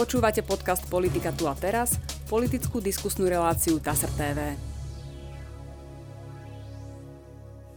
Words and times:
Počúvate 0.00 0.40
podcast 0.40 0.88
Politika 0.88 1.28
tu 1.28 1.44
a 1.44 1.52
teraz, 1.52 2.00
politickú 2.24 2.80
diskusnú 2.80 3.28
reláciu 3.28 3.76
TASR 3.76 4.08
TV. 4.16 4.56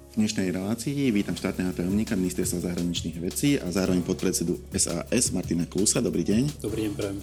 V 0.07 0.13
dnešnej 0.15 0.55
relácii 0.55 1.11
vítam 1.11 1.35
štátneho 1.35 1.75
tajomníka 1.75 2.15
ministerstva 2.15 2.71
zahraničných 2.71 3.19
vecí 3.19 3.59
a 3.59 3.67
zároveň 3.67 4.07
podpredsedu 4.07 4.55
SAS 4.71 5.35
Martina 5.35 5.67
Klusa. 5.67 5.99
Dobrý 5.99 6.23
deň. 6.23 6.63
Dobrý 6.63 6.87
deň, 6.87 6.93
prajem. 6.95 7.19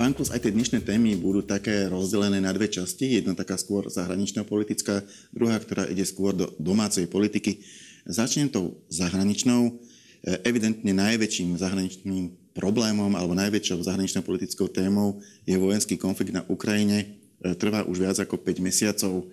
Pán 0.00 0.16
Klus, 0.16 0.32
aj 0.32 0.40
tie 0.40 0.56
dnešné 0.56 0.88
témy 0.88 1.20
budú 1.20 1.44
také 1.44 1.92
rozdelené 1.92 2.40
na 2.40 2.56
dve 2.56 2.72
časti. 2.72 3.20
Jedna 3.20 3.36
taká 3.36 3.60
skôr 3.60 3.92
zahranično-politická, 3.92 5.04
druhá, 5.36 5.60
ktorá 5.60 5.84
ide 5.84 6.08
skôr 6.08 6.32
do 6.32 6.48
domácej 6.56 7.12
politiky. 7.12 7.60
Začnem 8.08 8.48
tou 8.48 8.80
zahraničnou. 8.88 9.76
Evidentne 10.48 10.96
najväčším 10.96 11.60
zahraničným 11.60 12.39
problémom 12.60 13.16
alebo 13.16 13.32
najväčšou 13.32 13.80
zahraničnou 13.80 14.20
politickou 14.20 14.68
témou 14.68 15.16
je 15.48 15.56
vojenský 15.56 15.96
konflikt 15.96 16.36
na 16.36 16.44
Ukrajine. 16.44 17.16
E, 17.40 17.56
trvá 17.56 17.88
už 17.88 18.04
viac 18.04 18.20
ako 18.20 18.36
5 18.36 18.60
mesiacov. 18.60 19.24
E, 19.24 19.26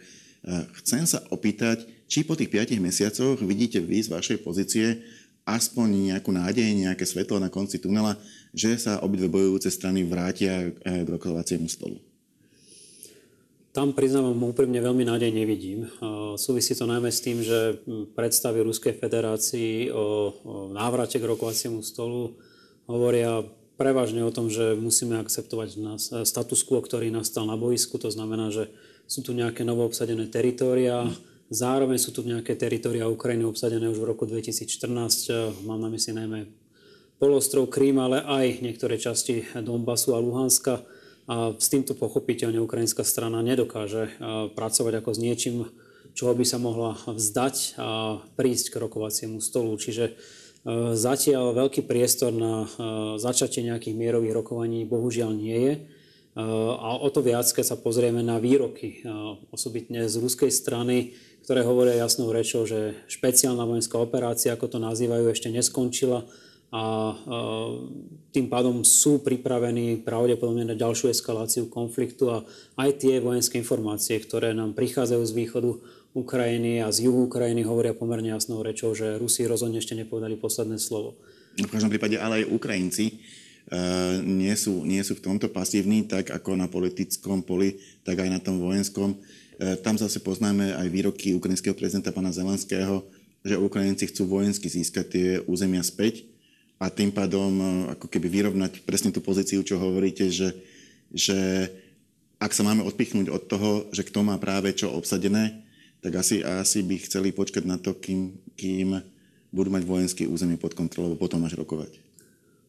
chcem 0.79 1.03
sa 1.03 1.19
opýtať, 1.27 1.83
či 2.07 2.23
po 2.23 2.39
tých 2.39 2.47
5 2.47 2.79
mesiacoch 2.79 3.43
vidíte 3.43 3.83
vy 3.83 3.99
z 3.99 4.15
vašej 4.15 4.39
pozície 4.47 5.03
aspoň 5.43 6.15
nejakú 6.15 6.31
nádej, 6.31 6.71
nejaké 6.71 7.03
svetlo 7.03 7.43
na 7.43 7.51
konci 7.51 7.83
tunela, 7.83 8.15
že 8.55 8.79
sa 8.79 9.03
obidve 9.03 9.27
bojujúce 9.27 9.67
strany 9.67 10.07
vrátia 10.07 10.71
e, 10.71 11.03
k 11.03 11.07
rokovaciemu 11.11 11.67
stolu? 11.67 11.99
Tam 13.75 13.93
priznávam 13.93 14.33
úprimne 14.41 14.81
veľmi 14.81 15.05
nádej 15.05 15.29
nevidím. 15.29 15.85
Súvisí 16.33 16.73
to 16.73 16.89
najmä 16.89 17.13
s 17.13 17.21
tým, 17.21 17.45
že 17.45 17.77
predstavy 18.17 18.65
Ruskej 18.65 18.97
federácii 18.97 19.93
o 19.93 20.33
návrate 20.73 21.21
k 21.21 21.29
rokovaciemu 21.29 21.85
stolu 21.85 22.33
hovoria 22.87 23.43
prevažne 23.77 24.25
o 24.25 24.33
tom, 24.33 24.49
že 24.49 24.73
musíme 24.73 25.21
akceptovať 25.21 25.77
status 26.25 26.65
quo, 26.65 26.81
ktorý 26.81 27.13
nastal 27.13 27.45
na 27.45 27.53
boisku. 27.53 28.01
To 28.01 28.09
znamená, 28.09 28.49
že 28.49 28.73
sú 29.05 29.21
tu 29.21 29.37
nejaké 29.37 29.61
novo 29.61 29.85
obsadené 29.85 30.25
teritória, 30.27 31.05
zároveň 31.53 32.01
sú 32.01 32.11
tu 32.11 32.25
nejaké 32.25 32.57
teritória 32.57 33.07
Ukrajiny 33.07 33.45
obsadené 33.45 33.87
už 33.87 34.01
v 34.01 34.09
roku 34.09 34.25
2014. 34.25 35.67
Mám 35.67 35.79
na 35.79 35.93
mysli 35.93 36.17
najmä 36.17 36.49
polostrov 37.21 37.69
Krím, 37.69 38.01
ale 38.01 38.19
aj 38.25 38.65
niektoré 38.65 38.97
časti 38.97 39.45
Donbasu 39.61 40.17
a 40.17 40.19
Luhanska. 40.19 40.83
A 41.27 41.51
s 41.59 41.67
týmto 41.67 41.91
pochopiteľne 41.91 42.63
ukrajinská 42.63 43.03
strana 43.03 43.43
nedokáže 43.43 44.15
pracovať 44.55 44.93
ako 45.03 45.11
s 45.11 45.19
niečím, 45.19 45.55
čoho 46.15 46.31
by 46.33 46.45
sa 46.47 46.57
mohla 46.57 46.95
vzdať 47.03 47.75
a 47.77 48.19
prísť 48.39 48.73
k 48.73 48.79
rokovaciemu 48.79 49.43
stolu. 49.43 49.75
Čiže 49.75 50.15
zatiaľ 50.99 51.55
veľký 51.55 51.87
priestor 51.87 52.35
na 52.35 52.67
e, 52.67 52.67
začatie 53.23 53.63
nejakých 53.63 53.95
mierových 53.95 54.35
rokovaní 54.35 54.83
bohužiaľ 54.83 55.31
nie 55.31 55.55
je. 55.55 55.73
E, 55.73 55.81
a 56.75 56.89
o 56.99 57.07
to 57.07 57.23
viac, 57.23 57.47
keď 57.47 57.65
sa 57.71 57.77
pozrieme 57.79 58.19
na 58.19 58.35
výroky, 58.35 58.99
osobitne 59.47 60.11
z 60.11 60.15
ruskej 60.19 60.51
strany, 60.51 61.15
ktoré 61.47 61.63
hovoria 61.63 61.95
jasnou 61.95 62.35
rečou, 62.35 62.67
že 62.67 62.99
špeciálna 63.07 63.63
vojenská 63.63 63.95
operácia, 63.95 64.51
ako 64.51 64.75
to 64.75 64.79
nazývajú, 64.83 65.31
ešte 65.31 65.47
neskončila 65.47 66.27
a 66.67 67.15
tým 68.35 68.51
pádom 68.51 68.83
sú 68.83 69.23
pripravení 69.23 70.03
pravdepodobne 70.03 70.67
na 70.67 70.75
ďalšiu 70.75 71.15
eskaláciu 71.15 71.71
konfliktu 71.71 72.27
a 72.27 72.37
aj 72.75 73.07
tie 73.07 73.23
vojenské 73.23 73.63
informácie, 73.63 74.19
ktoré 74.19 74.51
nám 74.51 74.75
prichádzajú 74.75 75.23
z 75.23 75.31
východu, 75.31 75.71
Ukrajiny 76.17 76.81
a 76.81 76.89
z 76.89 77.05
juhu 77.05 77.29
Ukrajiny 77.29 77.61
hovoria 77.61 77.93
pomerne 77.93 78.33
jasnou 78.33 78.65
rečou, 78.65 78.97
že 78.97 79.21
Rusi 79.21 79.45
rozhodne 79.45 79.77
ešte 79.77 79.93
nepovedali 79.93 80.33
posledné 80.41 80.81
slovo. 80.81 81.13
V 81.61 81.69
každom 81.69 81.93
prípade 81.93 82.17
ale 82.17 82.41
aj 82.41 82.49
Ukrajinci 82.49 83.21
uh, 83.69 84.17
nie, 84.25 84.53
sú, 84.57 84.81
nie 84.81 85.01
sú 85.05 85.13
v 85.13 85.25
tomto 85.29 85.53
pasívni, 85.53 86.09
tak 86.09 86.33
ako 86.33 86.57
na 86.57 86.65
politickom 86.65 87.45
poli, 87.45 87.77
tak 88.01 88.17
aj 88.17 88.29
na 88.33 88.41
tom 88.41 88.57
vojenskom. 88.57 89.13
Uh, 89.13 89.77
tam 89.85 89.93
zase 90.01 90.17
poznáme 90.17 90.73
aj 90.73 90.87
výroky 90.89 91.37
ukrajinského 91.37 91.77
prezidenta 91.77 92.09
pana 92.09 92.33
Zelenského, 92.33 93.05
že 93.45 93.53
Ukrajinci 93.53 94.09
chcú 94.09 94.25
vojensky 94.25 94.73
získať 94.73 95.05
tie 95.05 95.27
územia 95.45 95.85
späť 95.85 96.25
a 96.81 96.89
tým 96.89 97.13
pádom 97.13 97.51
uh, 97.61 97.69
ako 97.93 98.09
keby 98.09 98.25
vyrovnať 98.41 98.81
presne 98.89 99.13
tú 99.13 99.21
pozíciu, 99.21 99.61
čo 99.61 99.77
hovoríte, 99.77 100.33
že, 100.33 100.57
že 101.13 101.69
ak 102.41 102.53
sa 102.53 102.65
máme 102.65 102.85
odpichnúť 102.85 103.29
od 103.29 103.43
toho, 103.49 103.69
že 103.93 104.01
kto 104.01 104.25
má 104.25 104.37
práve 104.41 104.73
čo 104.73 104.93
obsadené, 104.93 105.66
tak 106.07 106.23
asi, 106.23 106.39
asi 106.39 106.87
by 106.87 106.95
chceli 107.03 107.35
počkať 107.35 107.67
na 107.67 107.75
to, 107.75 107.91
kým, 107.91 108.31
kým 108.55 108.95
budú 109.51 109.67
mať 109.75 109.83
vojenské 109.83 110.23
územie 110.23 110.55
pod 110.55 110.71
kontrolou, 110.71 111.19
potom 111.19 111.43
až 111.43 111.59
rokovať. 111.59 111.99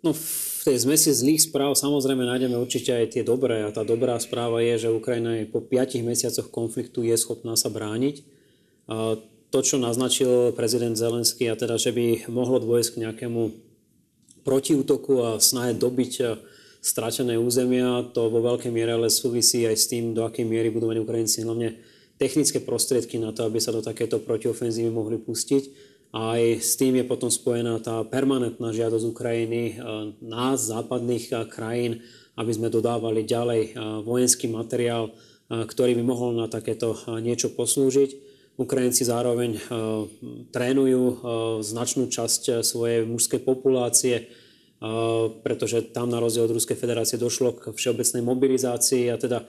No 0.03 0.11
v 0.11 0.63
tej 0.67 0.83
zmesi 0.83 1.15
zlých 1.15 1.47
správ 1.47 1.79
samozrejme 1.79 2.27
nájdeme 2.27 2.59
určite 2.59 2.91
aj 2.91 3.15
tie 3.15 3.23
dobré 3.23 3.63
a 3.63 3.71
tá 3.71 3.87
dobrá 3.87 4.19
správa 4.19 4.59
je, 4.59 4.87
že 4.87 4.91
Ukrajina 4.91 5.39
je 5.39 5.47
po 5.47 5.63
5 5.63 6.03
mesiacoch 6.03 6.51
konfliktu 6.51 7.07
je 7.07 7.15
schopná 7.15 7.55
sa 7.55 7.71
brániť. 7.71 8.27
A 8.91 9.15
to, 9.55 9.59
čo 9.63 9.79
naznačil 9.79 10.51
prezident 10.59 10.99
Zelenský, 10.99 11.47
a 11.47 11.55
teda, 11.55 11.79
že 11.79 11.95
by 11.95 12.27
mohlo 12.27 12.59
dôjsť 12.59 12.91
k 12.95 13.01
nejakému 13.07 13.55
protiútoku 14.43 15.15
a 15.23 15.31
snahe 15.39 15.79
dobiť 15.79 16.43
stratené 16.83 17.39
územia, 17.39 18.03
to 18.11 18.27
vo 18.27 18.43
veľkej 18.43 18.75
miere 18.75 18.99
ale 18.99 19.15
súvisí 19.15 19.63
aj 19.63 19.77
s 19.79 19.87
tým, 19.87 20.11
do 20.11 20.27
akej 20.27 20.43
miery 20.43 20.75
budú 20.75 20.91
mať 20.91 20.99
Ukrajinci 21.07 21.47
hlavne 21.47 21.79
technické 22.19 22.59
prostriedky 22.59 23.17
na 23.23 23.31
to, 23.31 23.47
aby 23.47 23.63
sa 23.63 23.71
do 23.71 23.81
takéto 23.81 24.19
protiofenzívy 24.19 24.91
mohli 24.91 25.17
pustiť. 25.17 25.97
Aj 26.11 26.41
s 26.41 26.75
tým 26.81 26.99
je 26.99 27.05
potom 27.05 27.29
spojená 27.29 27.79
tá 27.85 28.01
permanentná 28.03 28.73
žiadosť 28.73 29.05
Ukrajiny, 29.13 29.63
e, 29.63 29.75
nás, 30.25 30.65
západných 30.73 31.25
e, 31.29 31.35
krajín, 31.47 31.93
aby 32.35 32.49
sme 32.49 32.73
dodávali 32.73 33.29
ďalej 33.29 33.61
e, 33.63 33.71
vojenský 34.03 34.49
materiál, 34.49 35.13
ktorý 35.49 35.97
by 35.97 36.05
mohol 36.05 36.37
na 36.37 36.45
takéto 36.45 36.93
niečo 37.25 37.49
poslúžiť. 37.57 38.37
Ukrajinci 38.61 39.09
zároveň 39.09 39.57
trénujú 40.53 41.25
značnú 41.65 42.05
časť 42.13 42.61
svojej 42.61 43.09
mužskej 43.09 43.41
populácie, 43.49 44.29
pretože 45.41 45.89
tam 45.89 46.13
na 46.13 46.21
rozdiel 46.21 46.45
od 46.45 46.53
Ruskej 46.53 46.77
federácie 46.77 47.17
došlo 47.17 47.57
k 47.57 47.73
všeobecnej 47.73 48.21
mobilizácii 48.21 49.09
a 49.09 49.17
teda 49.17 49.49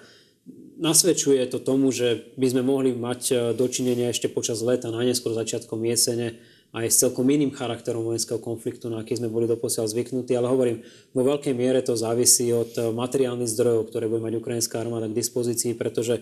nasvedčuje 0.80 1.44
to 1.52 1.60
tomu, 1.60 1.92
že 1.92 2.32
by 2.40 2.48
sme 2.56 2.64
mohli 2.64 2.96
mať 2.96 3.22
e, 3.30 3.34
dočinenia 3.54 4.10
ešte 4.10 4.32
počas 4.32 4.64
leta, 4.64 4.90
najneskôr 4.90 5.36
začiatkom 5.36 5.84
jesene, 5.84 6.40
aj 6.72 6.86
s 6.86 7.02
celkom 7.02 7.26
iným 7.28 7.52
charakterom 7.52 8.06
vojenského 8.06 8.40
konfliktu, 8.40 8.88
na 8.88 9.02
aký 9.02 9.18
sme 9.18 9.28
boli 9.28 9.50
doposiaľ 9.50 9.90
zvyknutí, 9.90 10.38
ale 10.38 10.48
hovorím, 10.48 10.78
vo 11.18 11.26
veľkej 11.26 11.54
miere 11.58 11.82
to 11.84 12.00
závisí 12.00 12.50
od 12.56 12.72
e, 12.80 12.90
materiálnych 12.96 13.52
zdrojov, 13.52 13.92
ktoré 13.92 14.08
bude 14.08 14.24
mať 14.24 14.40
ukrajinská 14.40 14.80
armáda 14.80 15.12
k 15.12 15.20
dispozícii, 15.20 15.76
pretože 15.76 16.18
e, 16.18 16.22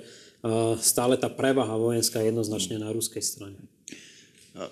stále 0.82 1.16
tá 1.22 1.30
prevaha 1.30 1.78
vojenská 1.78 2.26
je 2.26 2.34
jednoznačne 2.34 2.82
na 2.82 2.90
ruskej 2.90 3.22
strane. 3.22 3.62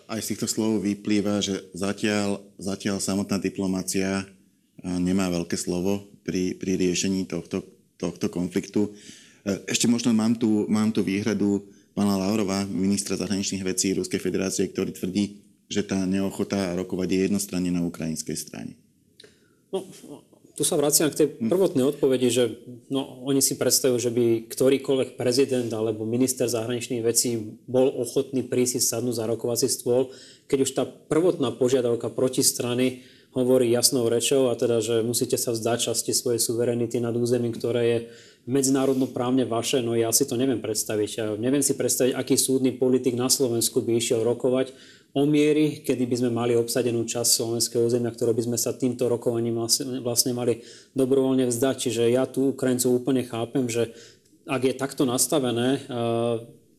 Aj 0.09 0.17
z 0.17 0.33
týchto 0.33 0.49
slov 0.49 0.81
vyplýva, 0.81 1.45
že 1.45 1.61
zatiaľ, 1.77 2.41
zatiaľ 2.57 2.97
samotná 2.97 3.37
diplomácia 3.37 4.25
nemá 4.81 5.29
veľké 5.29 5.53
slovo 5.53 6.09
pri, 6.25 6.57
pri 6.57 6.73
riešení 6.73 7.29
tohto, 7.29 7.61
tohto 8.01 8.33
konfliktu. 8.33 8.89
E, 9.45 9.61
ešte 9.69 9.85
možno 9.85 10.09
mám 10.11 10.33
tu, 10.33 10.65
mám 10.65 10.89
tu 10.89 11.05
výhradu 11.05 11.61
pána 11.93 12.17
Laurova, 12.17 12.65
ministra 12.65 13.15
zahraničných 13.15 13.63
vecí 13.63 13.93
Ruskej 13.93 14.17
federácie, 14.17 14.67
ktorý 14.67 14.91
tvrdí, 14.91 15.45
že 15.69 15.85
tá 15.85 16.01
neochota 16.03 16.73
rokovať 16.75 17.07
je 17.13 17.19
jednostranne 17.29 17.71
na 17.71 17.85
ukrajinskej 17.85 18.35
strane. 18.35 18.73
No, 19.69 19.85
tu 20.55 20.63
sa 20.63 20.79
vraciam 20.79 21.11
k 21.11 21.19
tej 21.19 21.27
prvotnej 21.51 21.83
odpovedi, 21.83 22.31
že 22.31 22.43
no, 22.87 23.21
oni 23.27 23.43
si 23.43 23.59
predstavujú, 23.59 23.99
že 23.99 24.11
by 24.11 24.25
ktorýkoľvek 24.47 25.19
prezident 25.19 25.67
alebo 25.75 26.07
minister 26.07 26.47
zahraničných 26.47 27.03
vecí 27.03 27.59
bol 27.67 27.91
ochotný 27.91 28.39
prísť 28.47 28.79
sadnúť 28.79 29.19
za 29.19 29.25
rokovací 29.27 29.67
stôl, 29.67 30.15
keď 30.47 30.57
už 30.63 30.71
tá 30.71 30.83
prvotná 30.87 31.51
požiadavka 31.51 32.07
proti 32.07 32.39
strany 32.39 33.03
hovorí 33.35 33.67
jasnou 33.67 34.07
rečou 34.07 34.47
a 34.47 34.55
teda, 34.55 34.79
že 34.79 35.03
musíte 35.03 35.35
sa 35.35 35.51
vzdať 35.51 35.91
časti 35.91 36.15
svojej 36.15 36.39
suverenity 36.39 37.03
nad 37.03 37.11
územím, 37.11 37.51
ktoré 37.51 37.83
je 37.83 37.99
medzinárodno 38.47 39.11
právne 39.11 39.43
vaše, 39.43 39.83
no 39.83 39.91
ja 39.97 40.13
si 40.15 40.23
to 40.23 40.39
neviem 40.39 40.63
predstaviť. 40.63 41.09
Ja 41.19 41.27
neviem 41.35 41.59
si 41.59 41.75
predstaviť, 41.75 42.15
aký 42.15 42.39
súdny 42.39 42.71
politik 42.79 43.17
na 43.19 43.27
Slovensku 43.27 43.83
by 43.83 43.99
išiel 43.99 44.23
rokovať 44.23 44.71
o 45.15 45.27
miery, 45.27 45.83
kedy 45.83 46.07
by 46.07 46.15
sme 46.15 46.31
mali 46.31 46.53
obsadenú 46.55 47.03
časť 47.03 47.29
slovenského 47.41 47.83
územia, 47.83 48.11
ktoré 48.15 48.31
by 48.31 48.43
sme 48.51 48.57
sa 48.59 48.71
týmto 48.71 49.07
rokovaním 49.11 49.59
vlastne, 49.59 49.99
vlastne 49.99 50.31
mali 50.31 50.63
dobrovoľne 50.95 51.47
vzdať. 51.47 51.75
Čiže 51.75 52.03
ja 52.11 52.27
tu 52.27 52.55
Ukrajincov 52.55 53.03
úplne 53.03 53.23
chápem, 53.23 53.67
že 53.67 53.91
ak 54.45 54.61
je 54.61 54.73
takto 54.77 55.03
nastavené 55.09 55.81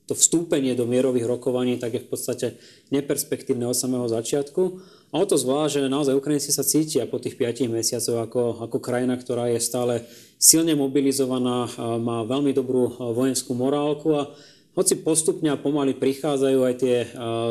to 0.06 0.14
vstúpenie 0.14 0.78
do 0.78 0.86
mierových 0.86 1.26
rokovaní, 1.26 1.82
tak 1.82 1.98
je 1.98 2.04
v 2.06 2.08
podstate 2.08 2.46
neperspektívne 2.94 3.66
od 3.66 3.74
samého 3.74 4.06
začiatku. 4.06 4.62
A 5.10 5.22
o 5.22 5.26
to 5.26 5.34
zvlášť, 5.38 5.82
že 5.82 5.90
naozaj 5.90 6.18
Ukrajinci 6.18 6.50
sa 6.54 6.66
cítia 6.66 7.10
po 7.10 7.18
tých 7.18 7.34
5 7.34 7.66
mesiacoch 7.70 8.22
ako, 8.22 8.62
ako 8.66 8.78
krajina, 8.78 9.18
ktorá 9.18 9.50
je 9.50 9.58
stále 9.62 10.06
silne 10.38 10.78
mobilizovaná, 10.78 11.66
má 11.98 12.22
veľmi 12.22 12.54
dobrú 12.54 12.94
vojenskú 12.98 13.54
morálku 13.54 14.14
a 14.14 14.30
hoci 14.76 15.00
postupne 15.00 15.48
a 15.48 15.56
pomaly 15.56 15.96
prichádzajú 15.96 16.60
aj 16.60 16.74
tie 16.76 16.96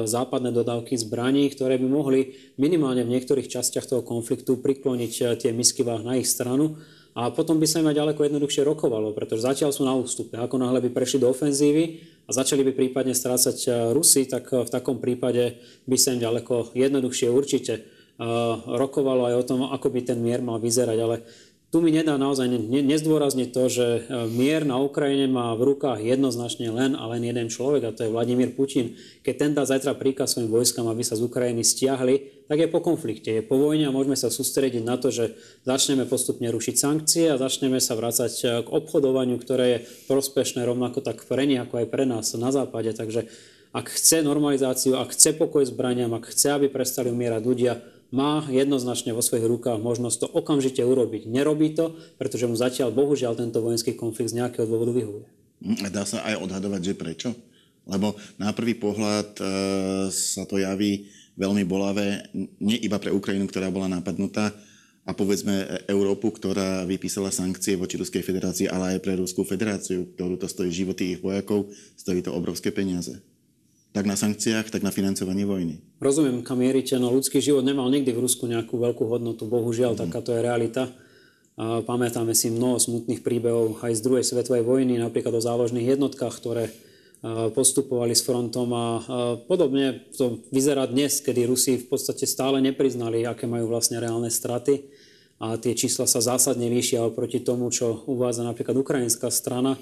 západné 0.05 0.53
dodávky 0.53 0.93
zbraní, 0.93 1.49
ktoré 1.49 1.81
by 1.81 1.87
mohli 1.89 2.37
minimálne 2.61 3.01
v 3.01 3.17
niektorých 3.17 3.49
častiach 3.49 3.89
toho 3.89 4.05
konfliktu 4.05 4.61
prikloniť 4.61 5.41
tie 5.41 5.49
misky 5.49 5.81
váh 5.81 6.05
na 6.05 6.21
ich 6.21 6.29
stranu, 6.29 6.77
a 7.15 7.31
potom 7.31 7.55
by 7.55 7.63
sa 7.63 7.79
im 7.79 7.87
aj 7.87 7.95
ďaleko 7.95 8.27
jednoduchšie 8.27 8.67
rokovalo, 8.67 9.15
pretože 9.15 9.47
zatiaľ 9.47 9.71
sú 9.71 9.87
na 9.87 9.95
ústupe. 9.95 10.35
Ako 10.35 10.59
náhle 10.59 10.83
by 10.83 10.91
prešli 10.91 11.23
do 11.23 11.31
ofenzívy 11.31 12.03
a 12.27 12.35
začali 12.35 12.59
by 12.67 12.75
prípadne 12.75 13.15
strácať 13.15 13.57
e, 13.63 13.67
Rusy, 13.95 14.27
tak 14.27 14.51
e, 14.51 14.67
v 14.67 14.69
takom 14.69 14.99
prípade 14.99 15.55
by 15.87 15.95
sa 15.95 16.11
im 16.11 16.19
ďaleko 16.19 16.75
jednoduchšie 16.75 17.31
určite 17.31 17.73
e, 17.79 17.81
rokovalo 18.67 19.31
aj 19.31 19.35
o 19.39 19.47
tom, 19.47 19.59
ako 19.63 19.87
by 19.95 20.11
ten 20.11 20.19
mier 20.19 20.43
mal 20.43 20.59
vyzerať. 20.59 20.97
Ale 20.99 21.23
tu 21.75 21.83
mi 21.83 21.91
nedá 21.91 22.15
naozaj 22.15 22.47
nezdôrazniť 22.71 23.51
to, 23.51 23.63
že 23.67 23.83
e, 23.83 23.99
mier 24.31 24.63
na 24.63 24.79
Ukrajine 24.79 25.27
má 25.27 25.51
v 25.59 25.75
rukách 25.75 25.99
jednoznačne 26.07 26.71
len 26.71 26.95
a 26.95 27.03
len 27.11 27.19
jeden 27.19 27.51
človek 27.51 27.83
a 27.83 27.91
to 27.91 28.07
je 28.07 28.15
Vladimír 28.15 28.55
Putin. 28.55 28.95
Keď 29.27 29.35
ten 29.35 29.51
dá 29.51 29.67
zajtra 29.67 29.91
príkaz 29.91 30.39
svojim 30.39 30.47
vojskám, 30.47 30.87
aby 30.87 31.03
sa 31.03 31.19
z 31.19 31.27
Ukrajiny 31.27 31.67
stiahli, 31.67 32.47
tak 32.47 32.63
je 32.63 32.71
po 32.71 32.79
konflikte, 32.79 33.27
je 33.27 33.43
po 33.43 33.59
vojne 33.59 33.91
a 33.91 33.91
môžeme 33.91 34.15
sa 34.15 34.31
sústrediť 34.31 34.87
na 34.87 34.95
to, 34.95 35.11
že 35.11 35.35
začneme 35.67 36.07
postupne 36.07 36.47
rušiť 36.47 36.75
sankcie 36.79 37.27
a 37.27 37.35
začneme 37.35 37.83
sa 37.83 37.99
vrácať 37.99 38.33
e, 38.39 38.43
k 38.63 38.67
obchodovaniu, 38.71 39.35
ktoré 39.35 39.65
je 39.67 39.83
prospešné 40.07 40.63
rovnako 40.63 41.03
tak 41.03 41.27
pre 41.27 41.43
nich, 41.43 41.59
ako 41.59 41.83
aj 41.83 41.87
pre 41.91 42.07
nás 42.07 42.31
na 42.39 42.55
západe. 42.55 42.95
Takže 42.95 43.27
ak 43.75 43.91
chce 43.91 44.23
normalizáciu, 44.23 44.95
ak 44.95 45.11
chce 45.11 45.35
pokoj 45.35 45.67
zbraniam, 45.67 46.15
ak 46.15 46.31
chce, 46.31 46.55
aby 46.55 46.71
prestali 46.71 47.11
umierať 47.11 47.43
ľudia, 47.43 47.83
má 48.13 48.45
jednoznačne 48.49 49.15
vo 49.15 49.23
svojich 49.23 49.47
rukách 49.49 49.81
možnosť 49.81 50.17
to 50.25 50.27
okamžite 50.29 50.81
urobiť. 50.81 51.25
Nerobí 51.29 51.73
to, 51.73 51.97
pretože 52.21 52.45
mu 52.45 52.53
zatiaľ 52.53 52.93
bohužiaľ 52.93 53.37
tento 53.37 53.61
vojenský 53.61 53.97
konflikt 53.97 54.33
z 54.33 54.45
nejakého 54.45 54.69
dôvodu 54.69 54.93
vyhovuje. 54.93 55.25
Mm, 55.63 55.89
dá 55.89 56.05
sa 56.05 56.21
aj 56.25 56.41
odhadovať, 56.45 56.81
že 56.81 56.93
prečo? 56.93 57.29
Lebo 57.85 58.17
na 58.41 58.49
prvý 58.53 58.77
pohľad 58.77 59.29
e, 59.37 59.43
sa 60.09 60.43
to 60.45 60.57
javí 60.57 61.09
veľmi 61.37 61.67
bolavé, 61.67 62.25
nie 62.61 62.79
iba 62.81 62.97
pre 62.97 63.13
Ukrajinu, 63.13 63.45
ktorá 63.45 63.69
bola 63.69 63.91
napadnutá, 63.91 64.53
a 65.05 65.13
povedzme 65.13 65.85
Európu, 65.85 66.33
ktorá 66.33 66.81
vypísala 66.81 67.29
sankcie 67.29 67.77
voči 67.77 67.93
Ruskej 67.93 68.25
federácii, 68.25 68.65
ale 68.65 68.97
aj 68.97 69.05
pre 69.05 69.13
Ruskú 69.13 69.45
federáciu, 69.45 70.09
ktorú 70.17 70.33
to 70.41 70.49
stojí 70.49 70.73
životy 70.73 71.13
ich 71.13 71.21
vojakov, 71.21 71.69
stojí 71.93 72.25
to 72.25 72.33
obrovské 72.33 72.73
peniaze 72.73 73.21
tak 73.95 74.03
na 74.03 74.19
sankciách, 74.19 74.67
tak 74.67 74.83
na 74.83 74.91
financovaní 74.91 75.47
vojny. 75.47 75.79
Rozumiem, 76.03 76.43
kam 76.43 76.59
mierite, 76.59 76.99
no 76.99 77.15
ľudský 77.15 77.39
život 77.39 77.63
nemal 77.63 77.87
nikdy 77.87 78.11
v 78.11 78.27
Rusku 78.27 78.43
nejakú 78.43 78.75
veľkú 78.75 79.07
hodnotu, 79.07 79.47
bohužiaľ, 79.47 79.95
mm. 79.95 79.99
takáto 80.03 80.35
je 80.35 80.43
realita. 80.43 80.91
A 81.55 81.79
pamätáme 81.79 82.35
si 82.35 82.51
mnoho 82.51 82.75
smutných 82.75 83.23
príbehov 83.23 83.79
aj 83.79 83.95
z 83.95 84.03
druhej 84.03 84.27
svetovej 84.27 84.67
vojny, 84.67 84.99
napríklad 84.99 85.31
o 85.31 85.39
záložných 85.39 85.95
jednotkách, 85.95 86.35
ktoré 86.35 86.67
postupovali 87.55 88.13
s 88.13 88.21
frontom 88.21 88.69
a 88.75 88.85
podobne 89.49 90.05
to 90.13 90.45
vyzerá 90.53 90.85
dnes, 90.85 91.23
kedy 91.25 91.47
Rusi 91.47 91.79
v 91.81 91.89
podstate 91.89 92.27
stále 92.29 92.61
nepriznali, 92.61 93.25
aké 93.25 93.49
majú 93.49 93.71
vlastne 93.71 93.97
reálne 93.97 94.29
straty 94.29 94.91
a 95.41 95.57
tie 95.57 95.73
čísla 95.73 96.05
sa 96.05 96.21
zásadne 96.21 96.69
líšia 96.69 97.01
oproti 97.01 97.41
tomu, 97.41 97.73
čo 97.73 98.05
uvádza 98.05 98.45
napríklad 98.45 98.77
ukrajinská 98.77 99.33
strana 99.33 99.79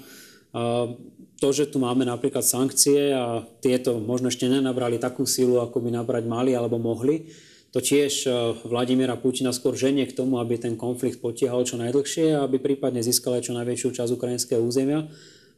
to, 1.44 1.52
že 1.52 1.68
tu 1.68 1.76
máme 1.76 2.08
napríklad 2.08 2.40
sankcie 2.40 3.12
a 3.12 3.44
tieto 3.60 4.00
možno 4.00 4.32
ešte 4.32 4.48
nenabrali 4.48 4.96
takú 4.96 5.28
silu, 5.28 5.60
ako 5.60 5.76
by 5.84 5.92
nabrať 5.92 6.24
mali 6.24 6.56
alebo 6.56 6.80
mohli, 6.80 7.28
to 7.68 7.84
tiež 7.84 8.24
e, 8.24 8.28
Vladimíra 8.64 9.20
Putina 9.20 9.52
skôr 9.52 9.76
ženie 9.76 10.08
k 10.08 10.16
tomu, 10.16 10.40
aby 10.40 10.56
ten 10.56 10.72
konflikt 10.80 11.20
potiahol 11.20 11.68
čo 11.68 11.76
najdlhšie 11.76 12.32
a 12.32 12.48
aby 12.48 12.56
prípadne 12.56 13.04
získal 13.04 13.44
čo 13.44 13.52
najväčšiu 13.52 13.92
časť 13.92 14.14
ukrajinského 14.16 14.62
územia. 14.64 15.04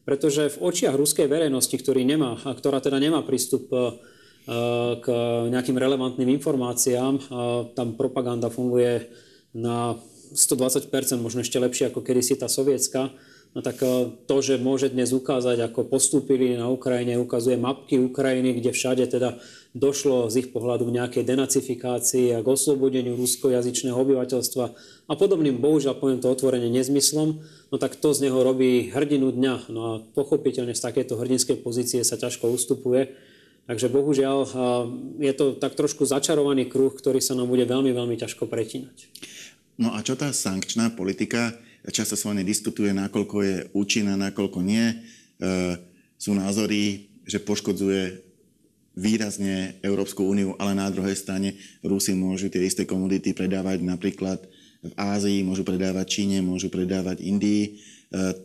Pretože 0.03 0.51
v 0.59 0.59
očiach 0.59 0.99
ruskej 0.99 1.31
verejnosti, 1.31 1.77
ktorý 1.79 2.03
nemá, 2.03 2.35
a 2.43 2.51
ktorá 2.51 2.83
teda 2.83 2.99
nemá 2.99 3.23
prístup 3.23 3.71
e, 3.71 3.95
k 5.03 5.07
nejakým 5.51 5.75
relevantným 5.75 6.31
informáciám, 6.39 7.19
tam 7.75 7.99
propaganda 7.99 8.47
funguje 8.47 9.11
na 9.51 9.99
120%, 10.31 10.87
možno 11.19 11.43
ešte 11.43 11.59
lepšie 11.59 11.91
ako 11.91 12.07
kedysi 12.07 12.39
tá 12.39 12.47
sovietská, 12.47 13.11
No 13.57 13.65
tak 13.65 13.81
e, 13.81 14.13
to, 14.29 14.37
že 14.45 14.61
môže 14.61 14.93
dnes 14.93 15.17
ukázať, 15.17 15.65
ako 15.65 15.89
postúpili 15.89 16.61
na 16.61 16.69
Ukrajine, 16.69 17.17
ukazuje 17.17 17.57
mapky 17.57 17.97
Ukrajiny, 17.97 18.61
kde 18.61 18.77
všade 18.77 19.09
teda 19.09 19.41
došlo 19.73 20.29
z 20.29 20.45
ich 20.45 20.49
pohľadu 20.53 20.85
k 20.85 20.97
nejakej 21.01 21.25
denacifikácii 21.25 22.37
a 22.37 22.45
k 22.45 22.53
oslobodeniu 22.53 23.17
ruskojazyčného 23.17 23.97
obyvateľstva 23.97 24.65
a 25.09 25.15
podobným, 25.17 25.57
bohužiaľ 25.57 25.97
poviem 25.97 26.21
to 26.21 26.29
otvorene, 26.29 26.69
nezmyslom, 26.69 27.41
no 27.73 27.77
tak 27.81 27.97
to 27.97 28.13
z 28.13 28.29
neho 28.29 28.45
robí 28.45 28.93
hrdinu 28.93 29.33
dňa. 29.33 29.73
No 29.73 29.81
a 29.89 29.93
pochopiteľne 30.05 30.77
z 30.77 30.85
takéto 30.85 31.17
hrdinskej 31.17 31.57
pozície 31.65 32.05
sa 32.05 32.21
ťažko 32.21 32.53
ustupuje. 32.53 33.17
Takže 33.65 33.89
bohužiaľ 33.89 34.39
e, 34.45 34.51
je 35.25 35.33
to 35.33 35.57
tak 35.57 35.73
trošku 35.81 36.05
začarovaný 36.05 36.69
kruh, 36.69 36.93
ktorý 36.93 37.25
sa 37.25 37.33
nám 37.33 37.49
bude 37.49 37.65
veľmi, 37.65 37.89
veľmi 37.97 38.21
ťažko 38.21 38.45
pretínať. 38.53 39.09
No 39.81 39.97
a 39.97 40.05
čo 40.05 40.13
tá 40.13 40.29
sankčná 40.29 40.93
politika? 40.93 41.57
Často 41.93 42.19
sa 42.19 42.31
o 42.31 42.37
nej 42.37 42.47
diskutuje, 42.47 42.91
nakoľko 42.91 43.37
je 43.43 43.57
účinná, 43.75 44.19
nakoľko 44.19 44.59
nie. 44.63 44.87
E, 44.91 44.95
sú 46.17 46.35
názory, 46.35 47.13
že 47.27 47.43
poškodzuje 47.43 48.27
výrazne 48.97 49.77
Európsku 49.85 50.25
úniu, 50.25 50.57
ale 50.57 50.73
na 50.73 50.89
druhej 50.89 51.15
strane 51.15 51.55
Rusi 51.85 52.17
môžu 52.17 52.49
tie 52.49 52.65
isté 52.65 52.89
komodity 52.89 53.37
predávať 53.37 53.85
napríklad 53.85 54.41
v 54.81 54.93
Ázii, 54.97 55.45
môžu 55.45 55.69
predávať 55.69 56.21
Číne, 56.21 56.41
môžu 56.41 56.73
predávať 56.73 57.21
Indii. 57.21 57.63
E, 57.67 57.71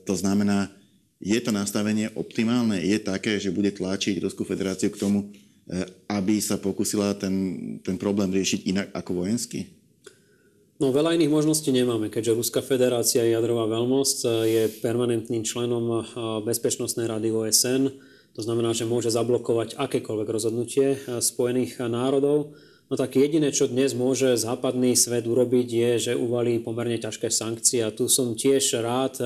to 0.03 0.13
znamená, 0.13 0.69
je 1.21 1.37
to 1.39 1.53
nastavenie 1.53 2.09
optimálne? 2.17 2.81
Je 2.81 2.97
také, 2.97 3.37
že 3.37 3.53
bude 3.53 3.71
tlačiť 3.71 4.19
Ruskú 4.19 4.41
federáciu 4.43 4.89
k 4.91 4.99
tomu, 4.99 5.19
e, 5.23 5.85
aby 6.09 6.37
sa 6.43 6.59
pokusila 6.59 7.15
ten, 7.15 7.33
ten 7.85 7.95
problém 7.95 8.29
riešiť 8.33 8.59
inak 8.67 8.87
ako 8.93 9.25
vojensky? 9.25 9.80
No 10.81 10.89
veľa 10.89 11.13
iných 11.13 11.29
možností 11.29 11.69
nemáme, 11.69 12.09
keďže 12.09 12.41
Ruská 12.41 12.65
federácia 12.65 13.21
jadrová 13.21 13.69
veľmosť 13.69 14.25
je 14.49 14.65
permanentným 14.81 15.45
členom 15.45 16.01
Bezpečnostnej 16.41 17.05
rady 17.05 17.29
OSN. 17.29 17.93
To 18.33 18.41
znamená, 18.41 18.73
že 18.73 18.89
môže 18.89 19.13
zablokovať 19.13 19.77
akékoľvek 19.77 20.25
rozhodnutie 20.33 20.97
Spojených 21.21 21.85
národov. 21.85 22.57
No 22.89 22.97
tak 22.97 23.13
jediné, 23.13 23.53
čo 23.53 23.69
dnes 23.69 23.93
môže 23.93 24.33
západný 24.41 24.97
svet 24.97 25.29
urobiť, 25.29 25.67
je, 25.69 25.91
že 26.09 26.13
uvalí 26.17 26.57
pomerne 26.57 26.97
ťažké 26.97 27.29
sankcie. 27.29 27.85
A 27.85 27.93
tu 27.93 28.09
som 28.09 28.33
tiež 28.33 28.81
rád, 28.81 29.21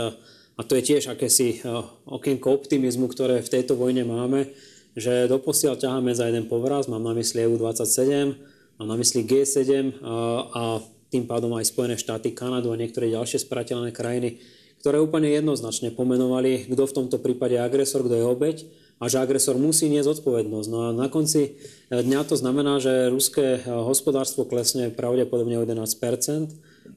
a 0.60 0.62
to 0.68 0.75
je 0.75 0.84
tiež 0.84 1.08
akési 1.08 1.63
okienko 2.04 2.51
optimizmu, 2.51 3.08
ktoré 3.08 3.40
v 3.40 3.48
tejto 3.48 3.80
vojne 3.80 4.04
máme, 4.04 4.51
že 4.92 5.31
doposiaľ 5.31 5.80
ťaháme 5.80 6.12
za 6.12 6.28
jeden 6.28 6.51
povraz, 6.51 6.92
mám 6.92 7.08
na 7.08 7.16
mysli 7.16 7.48
EU27, 7.48 8.36
mám 8.75 8.88
na 8.92 9.00
mysli 9.00 9.24
G7 9.24 10.04
a 10.51 10.84
tým 11.15 11.25
pádom 11.25 11.56
aj 11.56 11.71
Spojené 11.71 11.95
štáty, 11.95 12.35
Kanadu 12.35 12.75
a 12.75 12.79
niektoré 12.79 13.07
ďalšie 13.07 13.47
sprateľné 13.47 13.95
krajiny, 13.95 14.44
ktoré 14.84 15.00
úplne 15.00 15.31
jednoznačne 15.31 15.95
pomenovali, 15.95 16.67
kto 16.67 16.84
v 16.86 16.95
tomto 17.01 17.17
prípade 17.24 17.55
je 17.55 17.63
agresor, 17.63 18.03
kto 18.03 18.15
je 18.19 18.25
obeď 18.27 18.57
a 19.01 19.12
že 19.12 19.19
agresor 19.19 19.60
musí 19.60 19.91
niesť 19.91 20.19
zodpovednosť. 20.19 20.67
No 20.72 20.88
a 20.88 20.95
na 20.95 21.12
konci 21.12 21.60
dňa 21.89 22.22
to 22.27 22.36
znamená, 22.39 22.79
že 22.79 23.12
ruské 23.12 23.60
hospodárstvo 23.65 24.45
klesne 24.48 24.93
pravdepodobne 24.93 25.60
o 25.60 25.65
11 25.65 25.84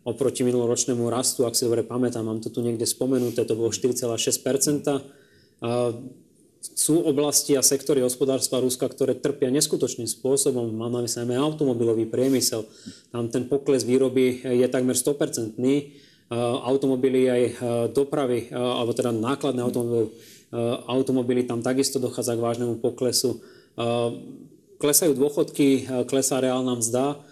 oproti 0.05 0.45
minuloročnému 0.45 1.09
rastu, 1.09 1.49
ak 1.49 1.57
si 1.57 1.65
dobre 1.65 1.81
pamätám, 1.81 2.29
mám 2.29 2.45
to 2.45 2.53
tu 2.53 2.61
niekde 2.61 2.85
spomenuté, 2.85 3.43
to 3.49 3.57
bolo 3.57 3.73
4,6 3.73 4.15
sú 6.75 7.05
oblasti 7.07 7.55
a 7.55 7.63
sektory 7.63 8.03
hospodárstva 8.03 8.61
Ruska, 8.61 8.89
ktoré 8.91 9.17
trpia 9.17 9.49
neskutočným 9.55 10.11
spôsobom. 10.11 10.69
Mám 10.73 10.99
na 10.99 11.03
mysle 11.07 11.25
automobilový 11.37 12.09
priemysel. 12.11 12.67
Tam 13.15 13.31
ten 13.31 13.47
pokles 13.47 13.87
výroby 13.87 14.43
je 14.43 14.67
takmer 14.67 14.99
100%. 14.99 15.57
Automobily 16.65 17.25
aj 17.25 17.43
dopravy, 17.97 18.53
alebo 18.53 18.93
teda 18.93 19.17
nákladné 19.17 19.65
automobily, 19.65 20.13
automobily, 20.85 21.49
tam 21.49 21.65
takisto 21.65 21.97
dochádza 21.97 22.37
k 22.37 22.45
vážnemu 22.45 22.85
poklesu. 22.85 23.41
Klesajú 24.77 25.17
dôchodky, 25.17 25.89
klesá 26.05 26.37
reálna 26.37 26.77
mzda. 26.77 27.25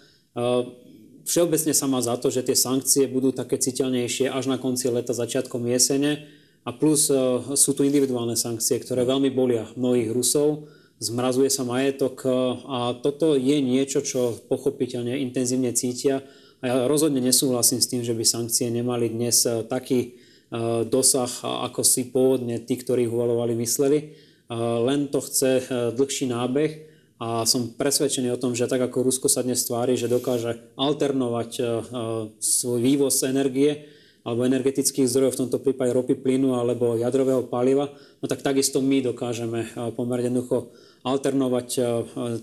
Všeobecne 1.29 1.77
sa 1.77 1.85
má 1.85 2.01
za 2.01 2.17
to, 2.17 2.33
že 2.33 2.41
tie 2.41 2.57
sankcie 2.57 3.05
budú 3.05 3.29
také 3.29 3.61
citeľnejšie 3.61 4.33
až 4.33 4.49
na 4.49 4.57
konci 4.57 4.89
leta, 4.89 5.13
začiatkom 5.13 5.61
jesene 5.69 6.25
a 6.67 6.75
plus 6.75 7.07
e, 7.07 7.15
sú 7.55 7.71
tu 7.71 7.87
individuálne 7.87 8.35
sankcie, 8.35 8.83
ktoré 8.83 9.07
veľmi 9.07 9.31
bolia 9.31 9.71
mnohých 9.79 10.11
Rusov. 10.11 10.67
Zmrazuje 10.99 11.47
sa 11.47 11.63
majetok 11.63 12.27
e, 12.27 12.29
a 12.67 12.77
toto 12.99 13.39
je 13.39 13.63
niečo, 13.63 14.03
čo 14.03 14.35
pochopiteľne 14.51 15.15
intenzívne 15.15 15.71
cítia. 15.71 16.27
A 16.59 16.63
ja 16.67 16.75
rozhodne 16.91 17.23
nesúhlasím 17.23 17.79
s 17.79 17.87
tým, 17.87 18.03
že 18.03 18.11
by 18.11 18.23
sankcie 18.27 18.67
nemali 18.67 19.07
dnes 19.07 19.47
e, 19.47 19.63
taký 19.63 20.19
dosah, 20.87 21.27
ako 21.43 21.83
si 21.83 22.07
pôvodne 22.07 22.63
tí, 22.63 22.79
ktorí 22.79 23.03
uvalovali, 23.03 23.51
mysleli. 23.59 24.15
Len 24.47 25.11
to 25.11 25.19
chce 25.19 25.67
dlhší 25.91 26.31
nábeh 26.31 26.87
a 27.19 27.43
som 27.43 27.75
presvedčený 27.75 28.31
o 28.31 28.39
tom, 28.39 28.55
že 28.55 28.63
tak 28.63 28.79
ako 28.79 29.11
Rusko 29.11 29.27
sa 29.27 29.43
dnes 29.43 29.67
tvári, 29.67 29.99
že 29.99 30.07
dokáže 30.07 30.71
alternovať 30.79 31.51
svoj 32.39 32.79
vývoz 32.79 33.27
energie, 33.27 33.91
alebo 34.27 34.43
energetických 34.43 35.07
zdrojov, 35.07 35.31
v 35.31 35.41
tomto 35.47 35.63
prípade 35.63 35.95
ropy, 35.95 36.19
plynu 36.19 36.59
alebo 36.59 36.99
jadrového 36.99 37.47
paliva, 37.47 37.87
no 38.19 38.27
tak 38.27 38.43
takisto 38.43 38.83
my 38.83 38.99
dokážeme 38.99 39.71
pomerne 39.95 40.27
jednoducho 40.27 40.75
alternovať 41.07 41.67